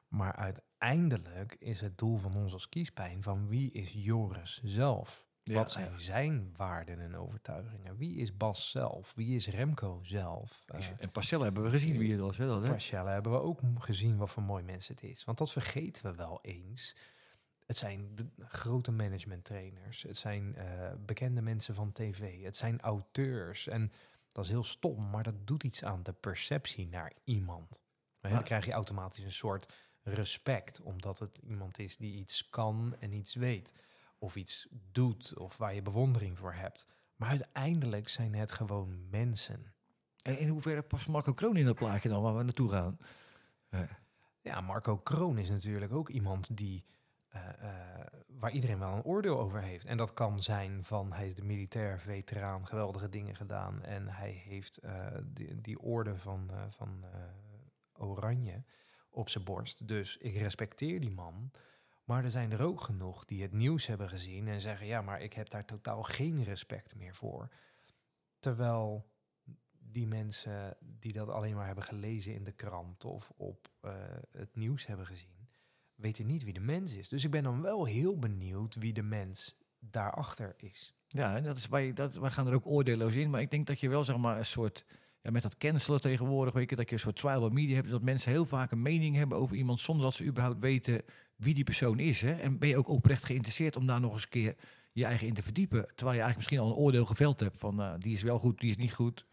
Maar 0.08 0.36
uiteindelijk 0.36 1.56
is 1.60 1.82
het 1.82 1.98
doel 1.98 2.18
van 2.18 2.36
ons 2.36 2.54
als 2.54 2.70
kiespijn 2.70 3.24
van 3.24 3.48
wie 3.48 3.72
is 3.72 3.92
Joris 3.94 4.62
zelf? 4.64 5.26
Ja, 5.44 5.54
Wat 5.54 5.72
zijn 5.72 6.00
zijn 6.00 6.54
waarden 6.56 7.00
en 7.00 7.16
overtuigingen? 7.16 7.98
Wie 7.98 8.16
is 8.16 8.38
Bas 8.38 8.70
zelf? 8.70 9.14
Wie 9.16 9.36
is 9.36 9.48
Remco 9.48 10.00
zelf? 10.04 10.64
Eh, 10.68 10.86
en 11.00 11.12
Parcella 11.12 11.44
hebben 11.44 11.64
we 11.64 11.70
gezien 11.70 11.98
wie 11.98 12.12
het 12.12 12.20
was. 12.20 12.38
Hè, 12.38 12.46
dat, 12.48 12.64
hè? 12.64 12.70
Parcella 12.70 13.12
hebben 13.12 13.32
we 13.32 13.42
ook 13.42 13.60
gezien 13.78 14.18
wat 14.18 14.30
voor 14.30 14.44
mooi 14.44 14.64
mensen 14.64 14.96
het 14.96 15.04
is. 15.04 15.24
Want 15.24 15.38
dat 15.38 15.52
vergeten 15.52 16.04
we 16.04 16.16
wel 16.16 16.40
eens. 16.42 16.96
Het 17.66 17.78
zijn 17.78 18.16
de 18.16 18.28
grote 18.38 18.92
managementtrainers. 18.92 20.02
Het 20.02 20.18
zijn 20.18 20.56
eh, 20.56 20.92
bekende 21.06 21.42
mensen 21.42 21.76
van 21.76 21.92
tv. 21.92 22.44
Het 22.44 22.56
zijn 22.56 22.82
auteurs. 22.82 23.68
En 23.68 23.92
dat 24.32 24.44
is 24.44 24.50
heel 24.50 24.64
stom, 24.64 25.10
maar 25.10 25.24
dat 25.24 25.48
doet 25.48 25.64
iets 25.64 25.84
aan 25.84 26.04
de 26.04 26.14
perceptie 26.14 26.88
naar 26.88 27.12
iemand. 27.24 27.82
Dan 28.22 28.44
krijg 28.44 28.66
je 28.66 28.72
automatisch 28.72 29.24
een 29.24 29.32
soort 29.32 29.74
respect, 30.04 30.82
omdat 30.82 31.20
het 31.20 31.38
iemand 31.38 31.80
is 31.80 31.98
die 31.98 32.16
iets 32.16 32.50
kan 32.50 32.96
en 33.00 33.14
iets 33.14 33.36
weet. 33.36 33.74
Of 34.24 34.36
iets 34.36 34.68
doet, 34.92 35.38
of 35.38 35.58
waar 35.58 35.76
je 35.76 35.82
bewondering 35.82 36.38
voor 36.38 36.54
hebt. 36.54 36.88
Maar 37.16 37.30
uiteindelijk 37.30 38.10
zijn 38.10 38.36
het 38.36 38.52
gewoon 38.52 39.10
mensen. 39.10 39.74
En 40.22 40.40
in 40.40 40.48
hoeverre 40.48 40.82
past 40.82 41.08
Marco 41.08 41.34
Kroon 41.34 41.58
in 41.58 41.66
dat 41.66 41.76
plaatje 41.76 42.10
dan, 42.10 42.22
waar 42.22 42.38
we 42.38 42.44
naartoe 42.44 42.70
gaan? 42.70 42.98
Ja, 44.42 44.62
Marco 44.62 44.98
Kroon 44.98 45.38
is 45.38 45.50
natuurlijk 45.50 45.94
ook 45.94 46.10
iemand 46.10 46.58
die, 46.58 46.86
eh, 47.28 47.50
eh, 47.50 48.08
waar 48.28 48.52
iedereen 48.52 48.80
wel 48.80 48.94
een 48.94 49.04
oordeel 49.04 49.40
over 49.40 49.62
heeft. 49.62 49.86
En 49.86 49.98
dat 49.98 50.14
kan 50.14 50.42
zijn 50.42 50.84
van 50.84 51.14
hij 51.14 51.28
is 51.28 51.36
de 51.36 51.44
militair 51.44 52.00
veteraan, 52.00 52.68
geweldige 52.68 53.10
dingen 53.10 53.36
gedaan. 53.36 53.84
En 53.84 54.08
hij 54.08 54.32
heeft 54.32 54.78
eh, 54.78 55.08
die, 55.24 55.62
die 55.62 55.80
orde 55.80 56.18
van, 56.18 56.52
van 56.70 57.06
Oranje 57.94 58.64
op 59.10 59.30
zijn 59.30 59.44
borst. 59.44 59.88
Dus 59.88 60.18
ik 60.18 60.36
respecteer 60.36 61.00
die 61.00 61.12
man. 61.12 61.52
Maar 62.04 62.24
er 62.24 62.32
zijn 62.32 62.52
er 62.52 62.62
ook 62.62 62.82
genoeg 62.82 63.26
die 63.26 63.42
het 63.42 63.52
nieuws 63.52 63.86
hebben 63.86 64.10
gezien 64.10 64.48
en 64.48 64.62
zeggen: 64.62 64.88
ja, 64.88 65.02
maar 65.02 65.22
ik 65.22 65.34
heb 65.34 65.50
daar 65.50 65.66
totaal 65.66 66.04
geen 66.04 66.44
respect 66.44 66.96
meer 66.96 67.16
voor. 67.16 67.50
Terwijl 68.40 69.12
die 69.80 70.08
mensen 70.08 70.78
die 70.80 71.14
dat 71.14 71.30
alleen 71.30 71.56
maar 71.56 71.66
hebben 71.66 71.84
gelezen 71.84 72.34
in 72.34 72.44
de 72.44 72.52
krant 72.52 73.06
of 73.06 73.32
op 73.36 73.70
eh, 73.82 73.94
het 74.32 74.56
nieuws 74.56 74.86
hebben 74.86 75.06
gezien, 75.06 75.50
weten 75.96 76.26
niet 76.26 76.44
wie 76.44 76.54
de 76.54 76.60
mens 76.60 76.96
is. 76.96 77.10
Dus 77.10 77.24
ik 77.24 77.32
ben 77.32 77.44
dan 77.44 77.62
wel 77.62 77.86
heel 77.86 78.20
benieuwd 78.20 78.76
wie 78.76 78.94
de 78.94 79.02
mens 79.02 79.58
daarachter 79.80 80.54
is. 80.58 80.94
Ja, 81.08 81.42
dat 81.42 81.58
is, 81.58 81.68
wij, 81.68 81.94
dat, 81.94 82.14
wij 82.14 82.30
gaan 82.30 82.48
er 82.48 82.54
ook 82.54 82.66
oordeelloos 82.66 83.14
in. 83.14 83.30
Maar 83.30 83.42
ik 83.42 83.52
denk 83.52 83.68
dat 83.68 83.80
je 83.80 83.90
wel 83.90 84.04
zeg 84.04 84.18
maar 84.18 84.38
een 84.38 84.46
soort... 84.46 84.86
Ja, 85.24 85.32
met 85.32 85.44
dat 85.44 85.58
cancelen 85.58 86.02
tegenwoordig, 86.02 86.54
weet 86.54 86.70
je, 86.70 86.76
dat 86.76 86.90
je 86.90 86.96
een 86.96 87.02
soort 87.02 87.16
trial 87.16 87.50
by 87.50 87.54
media 87.54 87.76
hebt. 87.76 87.90
Dat 87.90 88.02
mensen 88.02 88.32
heel 88.32 88.46
vaak 88.46 88.72
een 88.72 88.82
mening 88.82 89.16
hebben 89.16 89.38
over 89.38 89.56
iemand 89.56 89.80
zonder 89.80 90.04
dat 90.06 90.14
ze 90.14 90.26
überhaupt 90.26 90.60
weten 90.60 91.02
wie 91.36 91.54
die 91.54 91.64
persoon 91.64 92.00
is. 92.00 92.22
Hè? 92.22 92.32
En 92.34 92.58
ben 92.58 92.70
je 92.70 92.78
ook 92.78 92.88
oprecht 92.88 93.26
geïnteresseerd 93.26 93.76
om 93.76 93.88
daar 93.88 94.00
nog 94.00 94.14
eens 94.14 94.24
een 94.24 94.30
keer 94.30 94.56
je 94.92 95.06
eigen 95.06 95.28
in 95.28 95.34
te 95.34 95.44
verdiepen. 95.44 95.86
Terwijl 95.96 96.18
je 96.18 96.24
eigenlijk 96.24 96.38
misschien 96.38 96.60
al 96.60 96.68
een 96.68 96.84
oordeel 96.84 97.06
geveld 97.06 97.40
hebt 97.40 97.58
van 97.58 97.82
eh, 97.82 97.94
die 97.98 98.14
is 98.14 98.22
wel 98.22 98.40
goed, 98.40 98.60
die 98.60 98.70
is 98.70 98.78
niet 98.78 98.94
goed. 98.94 99.26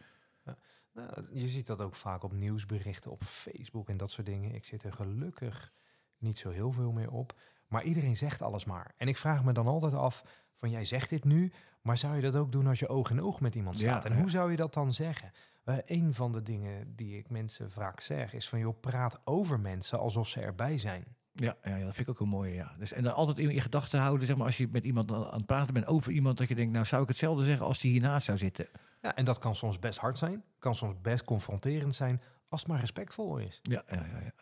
Nou, 0.92 1.26
je 1.32 1.48
ziet 1.48 1.66
dat 1.66 1.80
ook 1.82 1.94
vaak 1.94 2.22
op 2.22 2.32
nieuwsberichten 2.32 3.10
op 3.10 3.22
Facebook 3.24 3.88
en 3.88 3.96
dat 3.96 4.10
soort 4.10 4.26
dingen. 4.26 4.54
Ik 4.54 4.64
zit 4.64 4.82
er 4.82 4.92
gelukkig 4.92 5.72
niet 6.18 6.38
zo 6.38 6.50
heel 6.50 6.72
veel 6.72 6.92
meer 6.92 7.10
op. 7.10 7.40
Maar 7.68 7.82
iedereen 7.82 8.16
zegt 8.16 8.42
alles 8.42 8.64
maar. 8.64 8.94
En 8.96 9.08
ik 9.08 9.16
vraag 9.16 9.44
me 9.44 9.52
dan 9.52 9.66
altijd 9.66 9.94
af: 9.94 10.24
van 10.56 10.70
jij 10.70 10.84
zegt 10.84 11.10
dit 11.10 11.24
nu, 11.24 11.52
maar 11.82 11.98
zou 11.98 12.16
je 12.16 12.22
dat 12.22 12.36
ook 12.36 12.52
doen 12.52 12.66
als 12.66 12.78
je 12.78 12.88
oog 12.88 13.10
in 13.10 13.22
oog 13.22 13.40
met 13.40 13.54
iemand 13.54 13.78
Ja, 13.78 14.00
staat? 14.00 14.04
en 14.04 14.20
hoe 14.20 14.30
zou 14.30 14.50
je 14.50 14.56
dat 14.56 14.74
dan 14.74 14.92
zeggen? 14.92 15.32
Eh, 15.70 15.98
een 15.98 16.14
van 16.14 16.32
de 16.32 16.42
dingen 16.42 16.96
die 16.96 17.18
ik 17.18 17.30
mensen 17.30 17.70
vaak 17.70 18.00
zeg 18.00 18.32
is 18.32 18.48
van 18.48 18.58
joh, 18.58 18.80
praat 18.80 19.20
over 19.24 19.60
mensen 19.60 19.98
alsof 19.98 20.28
ze 20.28 20.40
erbij 20.40 20.78
zijn. 20.78 21.04
Ja, 21.32 21.56
ja, 21.62 21.78
dat 21.78 21.94
vind 21.94 21.98
ik 21.98 22.08
ook 22.08 22.20
een 22.20 22.28
mooie. 22.28 22.54
Ja. 22.54 22.74
Dus, 22.78 22.92
en 22.92 23.02
dan 23.02 23.14
altijd 23.14 23.38
in 23.38 23.54
je 23.54 23.60
gedachten 23.60 24.00
houden, 24.00 24.26
zeg 24.26 24.36
maar, 24.36 24.46
als 24.46 24.56
je 24.56 24.68
met 24.70 24.84
iemand 24.84 25.12
aan 25.12 25.34
het 25.34 25.46
praten 25.46 25.74
bent 25.74 25.86
over 25.86 26.12
iemand, 26.12 26.38
dat 26.38 26.48
je 26.48 26.54
denkt, 26.54 26.72
nou 26.72 26.84
zou 26.84 27.02
ik 27.02 27.08
hetzelfde 27.08 27.44
zeggen 27.44 27.66
als 27.66 27.80
die 27.80 27.90
hiernaast 27.90 28.24
zou 28.24 28.38
zitten. 28.38 28.68
Ja, 29.02 29.14
en 29.16 29.24
dat 29.24 29.38
kan 29.38 29.56
soms 29.56 29.78
best 29.78 29.98
hard 29.98 30.18
zijn, 30.18 30.44
kan 30.58 30.74
soms 30.74 31.00
best 31.00 31.24
confronterend 31.24 31.94
zijn, 31.94 32.22
als 32.48 32.60
het 32.60 32.68
maar 32.68 32.80
respectvol 32.80 33.38
is. 33.38 33.60
Ja, 33.62 33.82
ja, 33.88 33.96
ja. 33.96 34.20
ja. 34.24 34.32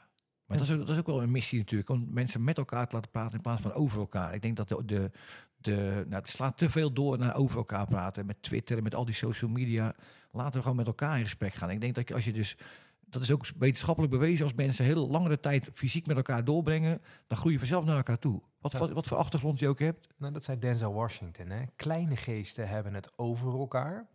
Maar 0.46 0.58
dat, 0.58 0.68
is 0.68 0.72
ook, 0.72 0.78
dat 0.78 0.88
is 0.88 0.98
ook 0.98 1.06
wel 1.06 1.22
een 1.22 1.30
missie 1.30 1.58
natuurlijk, 1.58 1.90
om 1.90 2.06
mensen 2.10 2.44
met 2.44 2.58
elkaar 2.58 2.86
te 2.86 2.94
laten 2.94 3.10
praten 3.10 3.36
in 3.36 3.42
plaats 3.42 3.62
van 3.62 3.72
over 3.72 3.98
elkaar. 3.98 4.34
Ik 4.34 4.42
denk 4.42 4.56
dat 4.56 4.68
de, 4.68 4.84
de, 4.84 5.10
de, 5.56 6.04
nou, 6.08 6.20
het 6.20 6.28
slaat 6.28 6.56
te 6.56 6.70
veel 6.70 6.92
door 6.92 7.18
naar 7.18 7.36
over 7.36 7.58
elkaar 7.58 7.84
praten, 7.84 8.26
met 8.26 8.42
Twitter 8.42 8.76
en 8.76 8.82
met 8.82 8.94
al 8.94 9.04
die 9.04 9.14
social 9.14 9.50
media. 9.50 9.94
Laten 10.30 10.52
we 10.54 10.60
gewoon 10.60 10.76
met 10.76 10.86
elkaar 10.86 11.16
in 11.18 11.22
gesprek 11.24 11.54
gaan. 11.54 11.70
Ik 11.70 11.80
denk 11.80 11.94
dat 11.94 12.12
als 12.12 12.24
je 12.24 12.32
dus, 12.32 12.56
dat 13.00 13.22
is 13.22 13.30
ook 13.30 13.46
wetenschappelijk 13.58 14.12
bewezen, 14.12 14.44
als 14.44 14.54
mensen 14.54 14.84
heel 14.84 15.08
langere 15.08 15.40
tijd 15.40 15.68
fysiek 15.72 16.06
met 16.06 16.16
elkaar 16.16 16.44
doorbrengen, 16.44 17.02
dan 17.26 17.38
groei 17.38 17.52
je 17.52 17.58
vanzelf 17.58 17.84
naar 17.84 17.96
elkaar 17.96 18.18
toe. 18.18 18.42
Wat, 18.60 18.72
Ja. 18.72 18.78
wat, 18.78 18.90
wat 18.90 19.06
voor 19.06 19.16
achtergrond 19.16 19.58
je 19.58 19.68
ook 19.68 19.78
hebt. 19.78 20.06
Nou, 20.16 20.32
dat 20.32 20.44
zei 20.44 20.58
Denzel 20.58 20.94
Washington. 20.94 21.50
Hè? 21.50 21.64
Kleine 21.76 22.16
geesten 22.16 22.68
hebben 22.68 22.94
het 22.94 23.18
over 23.18 23.58
elkaar. 23.58 24.06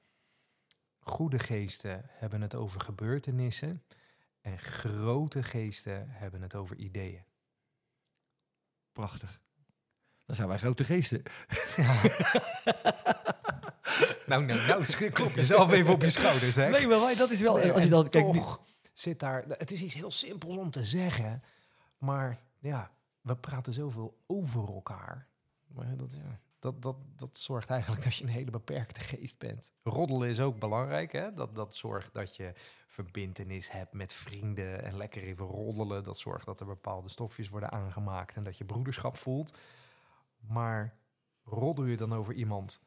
Goede 0.99 1.39
geesten 1.39 2.01
hebben 2.07 2.41
het 2.41 2.55
over 2.55 2.81
gebeurtenissen. 2.81 3.83
En 4.41 4.59
grote 4.59 5.43
geesten 5.43 6.05
hebben 6.09 6.41
het 6.41 6.55
over 6.55 6.75
ideeën. 6.77 7.23
Prachtig. 8.91 9.41
Dan 10.25 10.35
zijn 10.35 10.47
wij 10.47 10.57
grote 10.57 10.83
geesten. 10.83 11.23
nou, 14.27 14.45
nou, 14.45 14.67
nou, 14.67 15.09
klop 15.09 15.31
jezelf 15.31 15.71
even 15.71 15.93
op 15.93 16.01
je 16.01 16.09
schouders, 16.09 16.55
hè? 16.55 16.69
Nee, 16.69 16.87
maar 16.87 16.99
wij, 16.99 17.15
dat 17.15 17.29
is 17.29 17.41
wel. 17.41 17.55
Nee, 17.55 17.71
als 17.71 17.83
je 17.83 17.89
dan, 17.89 18.09
kijk, 18.09 18.33
toch 18.33 18.61
zit 18.93 19.19
daar... 19.19 19.43
Het 19.47 19.71
is 19.71 19.81
iets 19.81 19.93
heel 19.93 20.11
simpels 20.11 20.57
om 20.57 20.71
te 20.71 20.83
zeggen. 20.85 21.43
Maar 21.97 22.39
ja, 22.59 22.91
we 23.21 23.35
praten 23.35 23.73
zoveel 23.73 24.17
over 24.27 24.67
elkaar. 24.67 25.27
Maar 25.67 25.97
dat, 25.97 26.13
ja, 26.13 26.39
dat, 26.59 26.81
dat, 26.81 26.95
dat 27.15 27.37
zorgt 27.37 27.69
eigenlijk 27.69 28.03
dat 28.03 28.15
je 28.15 28.23
een 28.23 28.29
hele 28.29 28.51
beperkte 28.51 28.99
geest 28.99 29.37
bent. 29.37 29.73
Roddelen 29.83 30.29
is 30.29 30.39
ook 30.39 30.59
belangrijk. 30.59 31.11
Hè? 31.11 31.33
Dat, 31.33 31.55
dat 31.55 31.75
zorgt 31.75 32.13
dat 32.13 32.35
je 32.35 32.53
verbintenis 32.87 33.71
hebt 33.71 33.93
met 33.93 34.13
vrienden 34.13 34.83
en 34.83 34.97
lekker 34.97 35.23
even 35.23 35.45
roddelen. 35.45 36.03
Dat 36.03 36.17
zorgt 36.17 36.45
dat 36.45 36.59
er 36.59 36.65
bepaalde 36.65 37.09
stofjes 37.09 37.49
worden 37.49 37.71
aangemaakt 37.71 38.35
en 38.35 38.43
dat 38.43 38.57
je 38.57 38.65
broederschap 38.65 39.17
voelt. 39.17 39.57
Maar 40.39 40.95
roddel 41.43 41.85
je 41.85 41.97
dan 41.97 42.13
over 42.13 42.33
iemand 42.33 42.81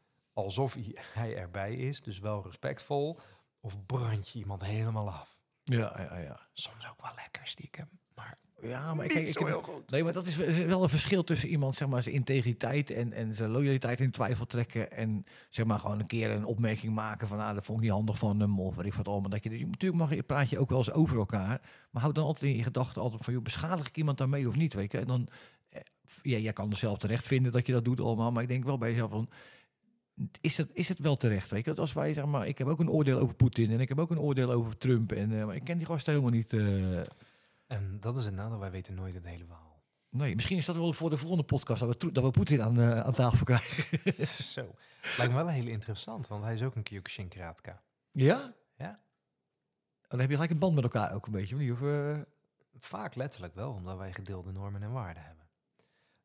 alsof 0.45 0.77
hij- 1.13 1.37
erbij 1.37 1.75
is, 1.75 2.01
dus 2.01 2.19
wel 2.19 2.43
respectvol, 2.45 3.19
of 3.61 3.87
brand 3.87 4.29
je 4.29 4.39
iemand 4.39 4.65
helemaal 4.65 5.11
af? 5.11 5.39
ja, 5.65 6.01
ja, 6.01 6.19
ja. 6.19 6.41
Soms 6.53 6.89
ook 6.91 7.03
wel 7.03 7.11
lekker 7.17 7.47
stiekem, 7.47 7.89
maar 8.15 8.39
Ja, 8.63 8.95
maar 8.95 9.07
kijk, 9.07 9.29
ik 9.29 9.39
heel 9.39 9.63
goed. 9.63 9.91
Nee, 9.91 10.05
maar 10.05 10.13
dat 10.13 10.27
is 10.27 10.37
wel 10.65 10.83
een 10.83 10.89
verschil 10.89 11.25
tussen 11.25 11.49
iemand, 11.49 11.75
zeg 11.75 11.89
maar, 11.89 12.03
zijn 12.03 12.15
integriteit 12.15 12.91
en, 12.91 13.13
en 13.13 13.35
zijn 13.35 13.51
loyaliteit 13.51 14.01
in 14.01 14.11
twijfel 14.11 14.47
trekken. 14.47 14.91
En 14.93 15.25
zeg 15.51 15.67
maar 15.67 15.79
gewoon 15.79 16.01
een 16.01 16.07
keer 16.07 16.31
een 16.31 16.45
opmerking 16.45 16.95
maken 16.95 17.29
van, 17.29 17.41
ah, 17.41 17.55
dat 17.55 17.65
vond 17.65 17.79
ik 17.79 17.85
niet 17.85 17.93
handig 17.93 18.19
van 18.19 18.41
hem, 18.41 18.61
of 18.61 18.77
weet 18.77 18.87
ik 18.87 18.95
wat 18.95 19.09
allemaal. 19.09 19.31
Dat 19.31 19.45
je, 19.45 19.59
je- 19.59 19.67
natuurlijk 19.67 20.01
mag 20.01 20.15
je, 20.15 20.23
praat 20.23 20.51
je 20.51 20.59
ook 20.59 20.69
wel 20.69 20.79
eens 20.79 20.93
over 20.93 21.19
elkaar, 21.19 21.61
maar 21.91 22.03
houd 22.03 22.15
dan 22.15 22.25
altijd 22.25 22.51
in 22.51 22.57
je 22.57 22.63
gedachten 22.63 23.03
altijd 23.03 23.25
van, 23.25 23.33
joh, 23.35 23.43
beschadig 23.43 23.89
ik 23.89 23.97
iemand 23.97 24.19
daarmee 24.19 24.49
of 24.49 24.57
niet, 24.57 24.75
weet 24.75 24.93
je. 24.93 24.99
En 24.99 25.07
dan, 25.07 25.29
eh, 25.69 25.81
ja, 26.23 26.39
jij 26.39 26.53
kan 26.53 26.71
er 26.71 26.77
zelf 26.77 26.99
terecht 26.99 27.27
vinden 27.27 27.53
dat 27.53 27.67
je 27.67 27.73
dat 27.73 27.85
doet 27.85 28.01
allemaal, 28.01 28.33
maar 28.33 28.43
ik 28.43 28.49
denk 28.49 28.65
wel 28.65 28.79
bij 28.79 28.91
jezelf 28.91 29.11
van, 29.11 29.29
is 30.41 30.57
het, 30.57 30.71
is 30.73 30.89
het 30.89 30.99
wel 30.99 31.17
terecht, 31.17 31.51
weet 31.51 31.65
je. 31.65 31.75
Als 31.75 31.93
wij, 31.93 32.13
zeg 32.15 32.25
maar, 32.25 32.47
ik 32.47 32.59
heb 32.59 32.67
ook 32.67 32.79
een 32.81 32.91
oordeel 32.91 33.19
over 33.19 33.35
Poetin 33.35 33.71
en 33.71 33.81
ik 33.81 33.89
heb 33.89 33.99
ook 33.99 34.11
een 34.11 34.19
oordeel 34.21 34.51
over 34.51 34.79
Trump, 34.79 35.13
en, 35.13 35.39
eh, 35.39 35.47
maar 35.47 35.55
ik 35.55 35.65
ken 35.65 35.79
die 35.79 35.87
gasten 35.87 36.13
helemaal 36.13 36.35
niet... 36.35 36.53
eh, 36.53 37.01
En 37.67 37.97
dat 38.01 38.17
is 38.17 38.25
het 38.25 38.35
nadeel, 38.35 38.59
wij 38.59 38.71
weten 38.71 38.95
nooit 38.95 39.15
het 39.15 39.25
hele 39.25 39.45
verhaal. 39.45 39.65
Nee, 40.11 40.35
misschien 40.35 40.57
is 40.57 40.65
dat 40.65 40.77
wel 40.77 40.93
voor 40.93 41.11
de 41.11 41.17
volgende 41.17 41.45
podcast 41.45 41.81
dat 41.81 42.03
we, 42.03 42.13
dat 42.13 42.25
we 42.25 42.31
Poetin 42.31 42.63
aan, 42.63 42.81
eh, 42.81 43.01
aan 43.01 43.13
tafel 43.13 43.45
krijgen. 43.45 44.27
Zo. 44.53 44.75
Lijkt 45.17 45.33
me 45.33 45.39
wel 45.39 45.49
heel 45.49 45.67
interessant, 45.67 46.27
want 46.29 46.45
hij 46.45 46.55
is 46.55 46.63
ook 46.63 46.75
een 46.75 46.83
Kyokushin 46.83 47.29
Karateka. 47.29 47.83
Ja? 48.11 48.55
Ja. 48.77 49.01
Oh, 50.03 50.09
dan 50.13 50.21
heb 50.21 50.29
je 50.29 50.35
gelijk 50.35 50.53
een 50.53 50.59
band 50.59 50.75
met 50.75 50.85
elkaar 50.85 51.15
ook 51.15 51.27
een 51.27 51.33
beetje, 51.33 51.73
of 51.73 51.81
Vaak 52.79 53.15
letterlijk 53.15 53.55
wel, 53.55 53.73
omdat 53.73 53.97
wij 53.97 54.13
gedeelde 54.13 54.53
normen 54.53 54.83
en 54.83 54.93
waarden 54.93 55.23
hebben. 55.23 55.36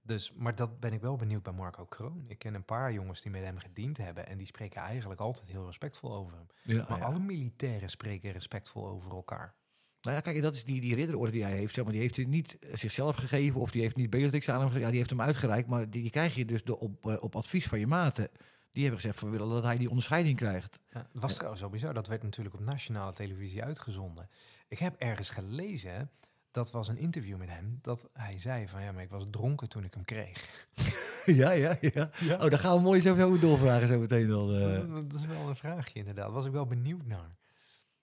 Dus, 0.03 0.31
maar 0.33 0.55
dat 0.55 0.79
ben 0.79 0.93
ik 0.93 1.01
wel 1.01 1.15
benieuwd 1.15 1.43
bij 1.43 1.53
Marco 1.53 1.85
Kroon. 1.85 2.25
Ik 2.27 2.37
ken 2.37 2.53
een 2.53 2.65
paar 2.65 2.93
jongens 2.93 3.21
die 3.21 3.31
met 3.31 3.43
hem 3.43 3.57
gediend 3.57 3.97
hebben 3.97 4.27
en 4.27 4.37
die 4.37 4.47
spreken 4.47 4.81
eigenlijk 4.81 5.19
altijd 5.19 5.49
heel 5.49 5.65
respectvol 5.65 6.15
over 6.15 6.33
hem. 6.33 6.47
ja, 6.63 6.85
Maar 6.89 6.97
ja. 6.97 7.05
alle 7.05 7.19
militairen 7.19 7.89
spreken 7.89 8.31
respectvol 8.31 8.87
over 8.87 9.11
elkaar. 9.11 9.55
Nou 10.01 10.15
ja, 10.15 10.21
kijk, 10.21 10.41
dat 10.41 10.55
is 10.55 10.63
die, 10.63 10.81
die 10.81 10.95
ridderorde 10.95 11.31
die 11.31 11.43
hij 11.43 11.57
heeft. 11.57 11.73
Zeg 11.73 11.83
maar, 11.83 11.93
die 11.93 12.01
heeft 12.01 12.15
hij 12.15 12.25
niet 12.25 12.59
eh, 12.59 12.75
zichzelf 12.75 13.15
gegeven 13.15 13.61
of 13.61 13.71
die 13.71 13.81
heeft 13.81 13.95
niet 13.95 14.09
Beatrix 14.09 14.49
aan 14.49 14.55
hem 14.55 14.63
gegeven. 14.63 14.81
Ja, 14.81 14.89
die 14.89 14.97
heeft 14.97 15.09
hem 15.09 15.21
uitgereikt, 15.21 15.67
maar 15.67 15.89
die, 15.89 16.01
die 16.01 16.11
krijg 16.11 16.35
je 16.35 16.45
dus 16.45 16.63
op, 16.63 17.07
eh, 17.07 17.15
op 17.19 17.35
advies 17.35 17.67
van 17.67 17.79
je 17.79 17.87
maten. 17.87 18.29
Die 18.71 18.81
hebben 18.83 19.01
gezegd, 19.01 19.19
van, 19.19 19.31
we 19.31 19.37
willen 19.37 19.53
dat 19.53 19.63
hij 19.63 19.77
die 19.77 19.89
onderscheiding 19.89 20.37
krijgt. 20.37 20.79
Ja, 20.89 21.07
het 21.11 21.21
was 21.21 21.33
trouwens 21.33 21.61
wel 21.61 21.69
bizar. 21.69 21.93
Dat 21.93 22.07
werd 22.07 22.23
natuurlijk 22.23 22.55
op 22.55 22.61
nationale 22.61 23.13
televisie 23.13 23.63
uitgezonden. 23.63 24.29
Ik 24.67 24.79
heb 24.79 24.95
ergens 24.97 25.29
gelezen, 25.29 26.11
dat 26.51 26.71
was 26.71 26.87
een 26.87 26.97
interview 26.97 27.37
met 27.37 27.49
hem, 27.49 27.79
dat 27.81 28.09
hij 28.13 28.37
zei 28.39 28.67
van 28.67 28.83
ja, 28.83 28.91
maar 28.91 29.03
ik 29.03 29.09
was 29.09 29.25
dronken 29.31 29.69
toen 29.69 29.83
ik 29.83 29.93
hem 29.93 30.05
kreeg. 30.05 30.65
ja, 31.41 31.51
ja, 31.51 31.77
ja. 31.81 32.09
Oh, 32.39 32.49
dan 32.49 32.59
gaan 32.59 32.75
we 32.75 32.81
mooi 32.81 33.01
zo, 33.01 33.15
zo 33.15 33.39
doorvragen 33.39 33.87
zo 33.87 33.99
meteen 33.99 34.27
dan. 34.27 34.53
eh. 34.55 34.93
Dat 35.09 35.13
is 35.19 35.25
wel 35.25 35.49
een 35.49 35.55
vraagje 35.55 35.99
inderdaad. 35.99 36.31
Was 36.31 36.45
ik 36.45 36.51
wel 36.51 36.65
benieuwd 36.65 37.05
naar. 37.05 37.35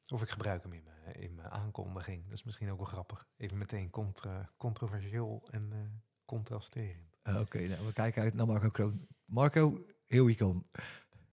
Of 0.09 0.23
ik 0.23 0.29
gebruik 0.31 0.63
hem 0.63 0.73
in 0.73 0.83
mijn, 0.85 1.15
in 1.21 1.35
mijn 1.35 1.49
aankondiging. 1.49 2.25
Dat 2.25 2.33
is 2.33 2.43
misschien 2.45 2.71
ook 2.71 2.77
wel 2.79 2.87
grappig. 2.87 3.27
Even 3.37 3.59
meteen 3.59 3.91
contra, 3.91 4.51
controversieel 4.57 5.43
en 5.51 5.69
eh, 5.73 5.79
contrasterend. 6.25 7.19
Eh, 7.23 7.41
Oké, 7.41 7.59
nou, 7.59 7.87
we 7.87 7.93
kijken 7.93 8.23
uit 8.23 8.35
naar 8.35 8.47
Marco 8.47 8.69
Kroon. 8.69 9.07
Marco, 9.27 9.85
here 10.07 10.25
we 10.25 10.35
come. 10.35 10.63